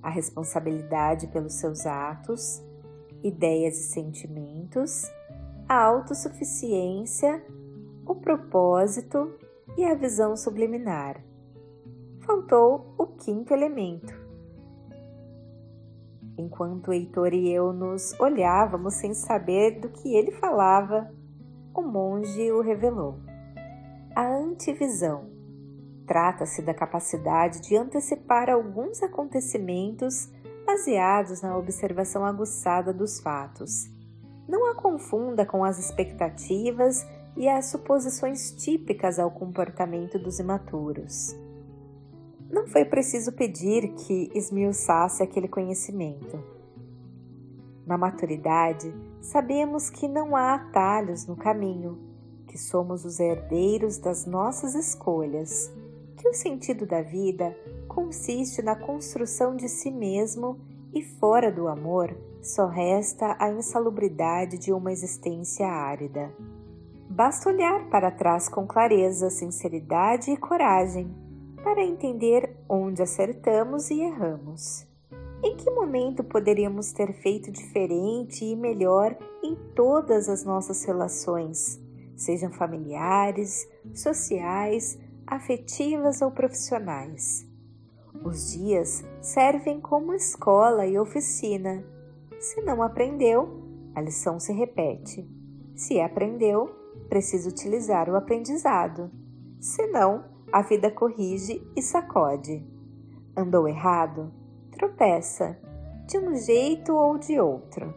a 0.02 0.10
responsabilidade 0.10 1.26
pelos 1.28 1.54
seus 1.54 1.86
atos, 1.86 2.62
ideias 3.22 3.78
e 3.78 3.92
sentimentos, 3.92 5.10
a 5.68 5.82
autossuficiência, 5.82 7.44
o 8.06 8.14
propósito 8.14 9.34
e 9.76 9.84
a 9.84 9.94
visão 9.94 10.36
subliminar. 10.36 11.22
Faltou 12.20 12.94
o 12.98 13.06
quinto 13.06 13.52
elemento. 13.52 14.12
Enquanto 16.36 16.92
Heitor 16.92 17.34
e 17.34 17.50
eu 17.52 17.72
nos 17.72 18.18
olhávamos 18.20 18.94
sem 18.94 19.12
saber 19.12 19.80
do 19.80 19.88
que 19.88 20.14
ele 20.14 20.30
falava, 20.32 21.12
o 21.74 21.82
monge 21.82 22.52
o 22.52 22.60
revelou. 22.60 23.27
A 24.18 24.26
antivisão 24.26 25.30
trata-se 26.04 26.60
da 26.60 26.74
capacidade 26.74 27.60
de 27.60 27.76
antecipar 27.76 28.50
alguns 28.50 29.00
acontecimentos 29.00 30.28
baseados 30.66 31.40
na 31.40 31.56
observação 31.56 32.24
aguçada 32.24 32.92
dos 32.92 33.20
fatos. 33.20 33.88
Não 34.48 34.68
a 34.72 34.74
confunda 34.74 35.46
com 35.46 35.62
as 35.62 35.78
expectativas 35.78 37.06
e 37.36 37.48
as 37.48 37.66
suposições 37.66 38.50
típicas 38.50 39.20
ao 39.20 39.30
comportamento 39.30 40.18
dos 40.18 40.40
imaturos. 40.40 41.36
Não 42.50 42.66
foi 42.66 42.84
preciso 42.84 43.30
pedir 43.30 43.94
que 43.94 44.32
esmiuçasse 44.34 45.22
aquele 45.22 45.46
conhecimento. 45.46 46.42
Na 47.86 47.96
maturidade, 47.96 48.92
sabemos 49.20 49.88
que 49.88 50.08
não 50.08 50.34
há 50.34 50.56
atalhos 50.56 51.24
no 51.24 51.36
caminho, 51.36 52.07
que 52.48 52.58
somos 52.58 53.04
os 53.04 53.20
herdeiros 53.20 53.98
das 53.98 54.26
nossas 54.26 54.74
escolhas, 54.74 55.70
que 56.16 56.28
o 56.28 56.34
sentido 56.34 56.84
da 56.84 57.02
vida 57.02 57.56
consiste 57.86 58.62
na 58.62 58.74
construção 58.74 59.54
de 59.54 59.68
si 59.68 59.90
mesmo 59.90 60.58
e 60.92 61.02
fora 61.02 61.52
do 61.52 61.68
amor 61.68 62.16
só 62.42 62.66
resta 62.66 63.36
a 63.38 63.50
insalubridade 63.50 64.58
de 64.58 64.72
uma 64.72 64.90
existência 64.90 65.66
árida. 65.66 66.32
Basta 67.08 67.48
olhar 67.48 67.88
para 67.90 68.10
trás 68.10 68.48
com 68.48 68.66
clareza, 68.66 69.30
sinceridade 69.30 70.30
e 70.30 70.36
coragem 70.36 71.14
para 71.62 71.82
entender 71.82 72.56
onde 72.68 73.02
acertamos 73.02 73.90
e 73.90 74.00
erramos. 74.00 74.86
Em 75.42 75.56
que 75.56 75.70
momento 75.70 76.24
poderíamos 76.24 76.92
ter 76.92 77.12
feito 77.12 77.50
diferente 77.50 78.44
e 78.44 78.56
melhor 78.56 79.16
em 79.42 79.54
todas 79.74 80.28
as 80.28 80.44
nossas 80.44 80.84
relações, 80.84 81.80
sejam 82.18 82.50
familiares, 82.50 83.66
sociais, 83.94 84.98
afetivas 85.26 86.20
ou 86.20 86.30
profissionais? 86.30 87.46
Os 88.24 88.52
dias 88.52 89.04
servem 89.22 89.80
como 89.80 90.12
escola 90.12 90.84
e 90.84 90.98
oficina. 90.98 91.84
Se 92.40 92.60
não 92.62 92.82
aprendeu, 92.82 93.62
a 93.94 94.00
lição 94.00 94.40
se 94.40 94.52
repete. 94.52 95.26
Se 95.76 96.00
aprendeu, 96.00 96.66
precisa 97.08 97.48
utilizar 97.48 98.10
o 98.10 98.16
aprendizado. 98.16 99.10
Se 99.60 99.86
não, 99.86 100.24
a 100.52 100.62
vida 100.62 100.90
corrige 100.90 101.64
e 101.76 101.82
sacode. 101.82 102.66
Andou 103.36 103.68
errado? 103.68 104.32
Tropeça, 104.72 105.58
de 106.06 106.18
um 106.18 106.34
jeito 106.34 106.92
ou 106.92 107.18
de 107.18 107.38
outro. 107.38 107.94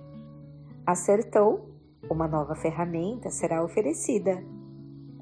Acertou? 0.85 1.70
Uma 2.09 2.27
nova 2.27 2.55
ferramenta 2.55 3.29
será 3.29 3.63
oferecida. 3.63 4.43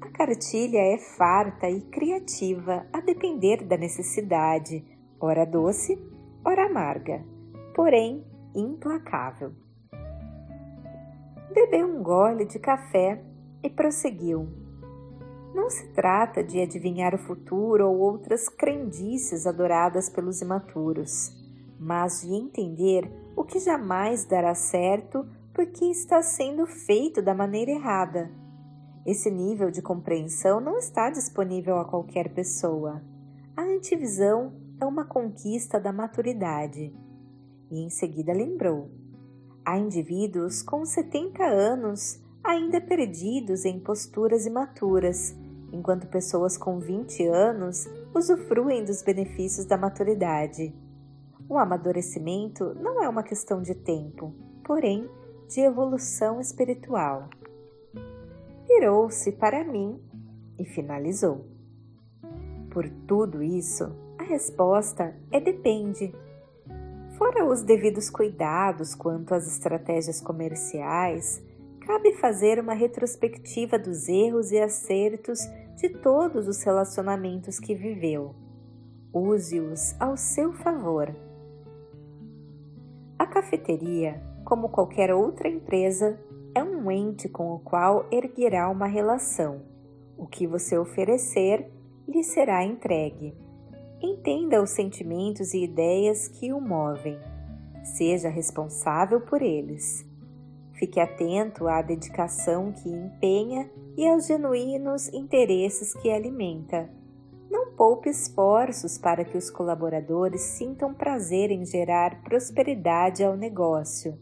A 0.00 0.08
cartilha 0.08 0.78
é 0.78 0.98
farta 0.98 1.68
e 1.68 1.82
criativa 1.82 2.86
a 2.92 3.00
depender 3.00 3.64
da 3.64 3.76
necessidade, 3.76 4.84
ora 5.20 5.44
doce, 5.44 5.98
ora 6.44 6.66
amarga, 6.66 7.22
porém 7.74 8.24
implacável. 8.54 9.52
Bebeu 11.52 11.86
um 11.86 12.02
gole 12.02 12.44
de 12.44 12.58
café 12.58 13.22
e 13.62 13.68
prosseguiu. 13.68 14.48
Não 15.54 15.68
se 15.68 15.88
trata 15.92 16.42
de 16.42 16.60
adivinhar 16.60 17.14
o 17.14 17.18
futuro 17.18 17.88
ou 17.88 17.98
outras 17.98 18.48
crendices 18.48 19.46
adoradas 19.46 20.08
pelos 20.08 20.40
imaturos, 20.40 21.32
mas 21.78 22.22
de 22.22 22.34
entender 22.34 23.10
o 23.36 23.44
que 23.44 23.58
jamais 23.58 24.24
dará 24.24 24.54
certo 24.54 25.26
porque 25.52 25.84
está 25.86 26.22
sendo 26.22 26.66
feito 26.66 27.20
da 27.20 27.34
maneira 27.34 27.70
errada. 27.70 28.30
Esse 29.06 29.30
nível 29.30 29.70
de 29.70 29.82
compreensão 29.82 30.60
não 30.60 30.76
está 30.78 31.10
disponível 31.10 31.78
a 31.78 31.84
qualquer 31.84 32.32
pessoa. 32.34 33.02
A 33.56 33.62
antivisão 33.62 34.52
é 34.80 34.84
uma 34.84 35.04
conquista 35.04 35.80
da 35.80 35.92
maturidade. 35.92 36.94
E 37.70 37.80
em 37.84 37.90
seguida 37.90 38.32
lembrou: 38.32 38.90
há 39.64 39.78
indivíduos 39.78 40.62
com 40.62 40.84
70 40.84 41.44
anos 41.44 42.22
ainda 42.42 42.80
perdidos 42.80 43.64
em 43.64 43.78
posturas 43.78 44.46
imaturas, 44.46 45.36
enquanto 45.72 46.08
pessoas 46.08 46.56
com 46.56 46.78
20 46.78 47.26
anos 47.26 47.86
usufruem 48.14 48.84
dos 48.84 49.02
benefícios 49.02 49.66
da 49.66 49.76
maturidade. 49.76 50.74
O 51.48 51.58
amadurecimento 51.58 52.74
não 52.74 53.02
é 53.02 53.08
uma 53.08 53.22
questão 53.22 53.60
de 53.60 53.74
tempo, 53.74 54.34
porém 54.64 55.08
de 55.50 55.60
evolução 55.60 56.40
espiritual. 56.40 57.28
Virou-se 58.68 59.32
para 59.32 59.64
mim 59.64 60.00
e 60.56 60.64
finalizou. 60.64 61.44
Por 62.70 62.88
tudo 63.08 63.42
isso, 63.42 63.92
a 64.16 64.22
resposta 64.22 65.12
é 65.32 65.40
depende. 65.40 66.14
Fora 67.18 67.44
os 67.44 67.62
devidos 67.62 68.08
cuidados 68.08 68.94
quanto 68.94 69.34
às 69.34 69.48
estratégias 69.48 70.20
comerciais, 70.20 71.42
cabe 71.80 72.12
fazer 72.14 72.60
uma 72.60 72.72
retrospectiva 72.72 73.76
dos 73.76 74.08
erros 74.08 74.52
e 74.52 74.58
acertos 74.60 75.40
de 75.76 75.88
todos 75.88 76.46
os 76.46 76.62
relacionamentos 76.62 77.58
que 77.58 77.74
viveu. 77.74 78.36
Use-os 79.12 80.00
ao 80.00 80.16
seu 80.16 80.52
favor. 80.52 81.12
A 83.18 83.26
cafeteria, 83.26 84.22
como 84.50 84.68
qualquer 84.68 85.14
outra 85.14 85.48
empresa, 85.48 86.18
é 86.52 86.60
um 86.60 86.90
ente 86.90 87.28
com 87.28 87.52
o 87.52 87.60
qual 87.60 88.04
erguerá 88.10 88.68
uma 88.68 88.88
relação. 88.88 89.62
O 90.18 90.26
que 90.26 90.44
você 90.44 90.76
oferecer 90.76 91.70
lhe 92.08 92.24
será 92.24 92.64
entregue. 92.64 93.32
Entenda 94.02 94.60
os 94.60 94.70
sentimentos 94.70 95.54
e 95.54 95.62
ideias 95.62 96.26
que 96.26 96.52
o 96.52 96.60
movem. 96.60 97.16
Seja 97.84 98.28
responsável 98.28 99.20
por 99.20 99.40
eles. 99.40 100.04
Fique 100.72 100.98
atento 100.98 101.68
à 101.68 101.80
dedicação 101.80 102.72
que 102.72 102.88
empenha 102.88 103.70
e 103.96 104.04
aos 104.08 104.26
genuínos 104.26 105.08
interesses 105.12 105.94
que 105.94 106.10
alimenta. 106.10 106.90
Não 107.48 107.70
poupe 107.76 108.10
esforços 108.10 108.98
para 108.98 109.24
que 109.24 109.38
os 109.38 109.48
colaboradores 109.48 110.40
sintam 110.40 110.92
prazer 110.92 111.52
em 111.52 111.64
gerar 111.64 112.24
prosperidade 112.24 113.22
ao 113.22 113.36
negócio. 113.36 114.18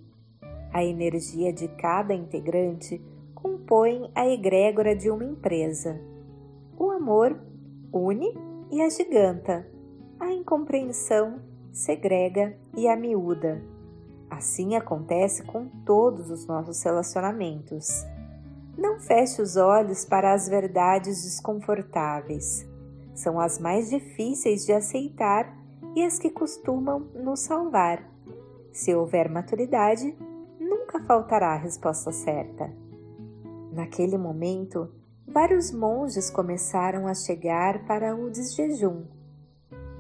A 0.72 0.85
energia 0.85 1.52
de 1.52 1.68
cada 1.68 2.14
integrante 2.14 3.00
compõe 3.35 4.11
a 4.14 4.28
egrégora 4.28 4.94
de 4.94 5.11
uma 5.11 5.24
empresa. 5.24 6.00
O 6.76 6.90
amor 6.90 7.40
une 7.92 8.35
e 8.70 8.83
agiganta. 8.83 9.66
A 10.20 10.33
incompreensão 10.33 11.40
segrega 11.72 12.57
e 12.76 12.87
amiúda. 12.87 13.62
Assim 14.28 14.76
acontece 14.76 15.42
com 15.44 15.68
todos 15.87 16.31
os 16.31 16.46
nossos 16.46 16.83
relacionamentos. 16.83 18.04
Não 18.76 19.00
feche 19.00 19.40
os 19.40 19.57
olhos 19.57 20.04
para 20.04 20.33
as 20.33 20.48
verdades 20.48 21.22
desconfortáveis. 21.22 22.68
São 23.14 23.40
as 23.40 23.59
mais 23.59 23.88
difíceis 23.88 24.66
de 24.66 24.72
aceitar 24.72 25.57
e 25.96 26.04
as 26.04 26.18
que 26.18 26.31
costumam 26.31 27.00
nos 27.14 27.40
salvar. 27.40 28.04
Se 28.70 28.94
houver 28.94 29.28
maturidade, 29.28 30.16
nunca 30.88 31.01
faltará 31.01 31.48
a 31.48 31.57
resposta 31.59 32.11
certa. 32.11 32.72
Naquele 33.70 34.16
momento, 34.16 34.90
vários 35.27 35.70
monges 35.70 36.31
começaram 36.31 37.07
a 37.07 37.12
chegar 37.12 37.85
para 37.85 38.16
o 38.16 38.31
desjejum. 38.31 39.05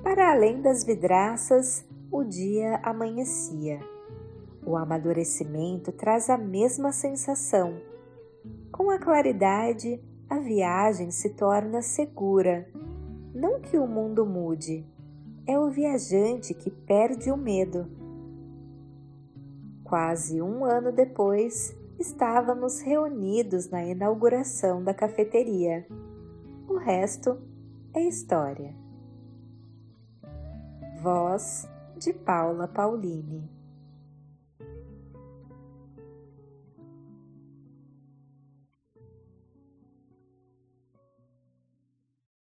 Para 0.02 0.32
além 0.32 0.62
das 0.62 0.84
vidraças, 0.84 1.84
o 2.10 2.24
dia 2.24 2.80
amanhecia. 2.82 3.80
O 4.64 4.78
amadurecimento 4.78 5.92
traz 5.92 6.30
a 6.30 6.38
mesma 6.38 6.90
sensação. 6.90 7.78
Com 8.72 8.90
a 8.90 8.98
claridade, 8.98 10.02
a 10.28 10.38
viagem 10.38 11.10
se 11.10 11.34
torna 11.34 11.82
segura. 11.82 12.66
Não 13.34 13.60
que 13.60 13.76
o 13.76 13.86
mundo 13.86 14.24
mude, 14.24 14.86
é 15.46 15.58
o 15.58 15.68
viajante 15.68 16.54
que 16.54 16.70
perde 16.70 17.30
o 17.30 17.36
medo. 17.36 17.86
Quase 19.88 20.42
um 20.42 20.66
ano 20.66 20.92
depois, 20.92 21.74
estávamos 21.98 22.80
reunidos 22.80 23.70
na 23.70 23.82
inauguração 23.82 24.84
da 24.84 24.92
cafeteria. 24.92 25.86
O 26.68 26.76
resto 26.76 27.40
é 27.94 28.02
história. 28.02 28.74
Voz 31.00 31.66
de 31.96 32.12
Paula 32.12 32.68
Pauline 32.68 33.57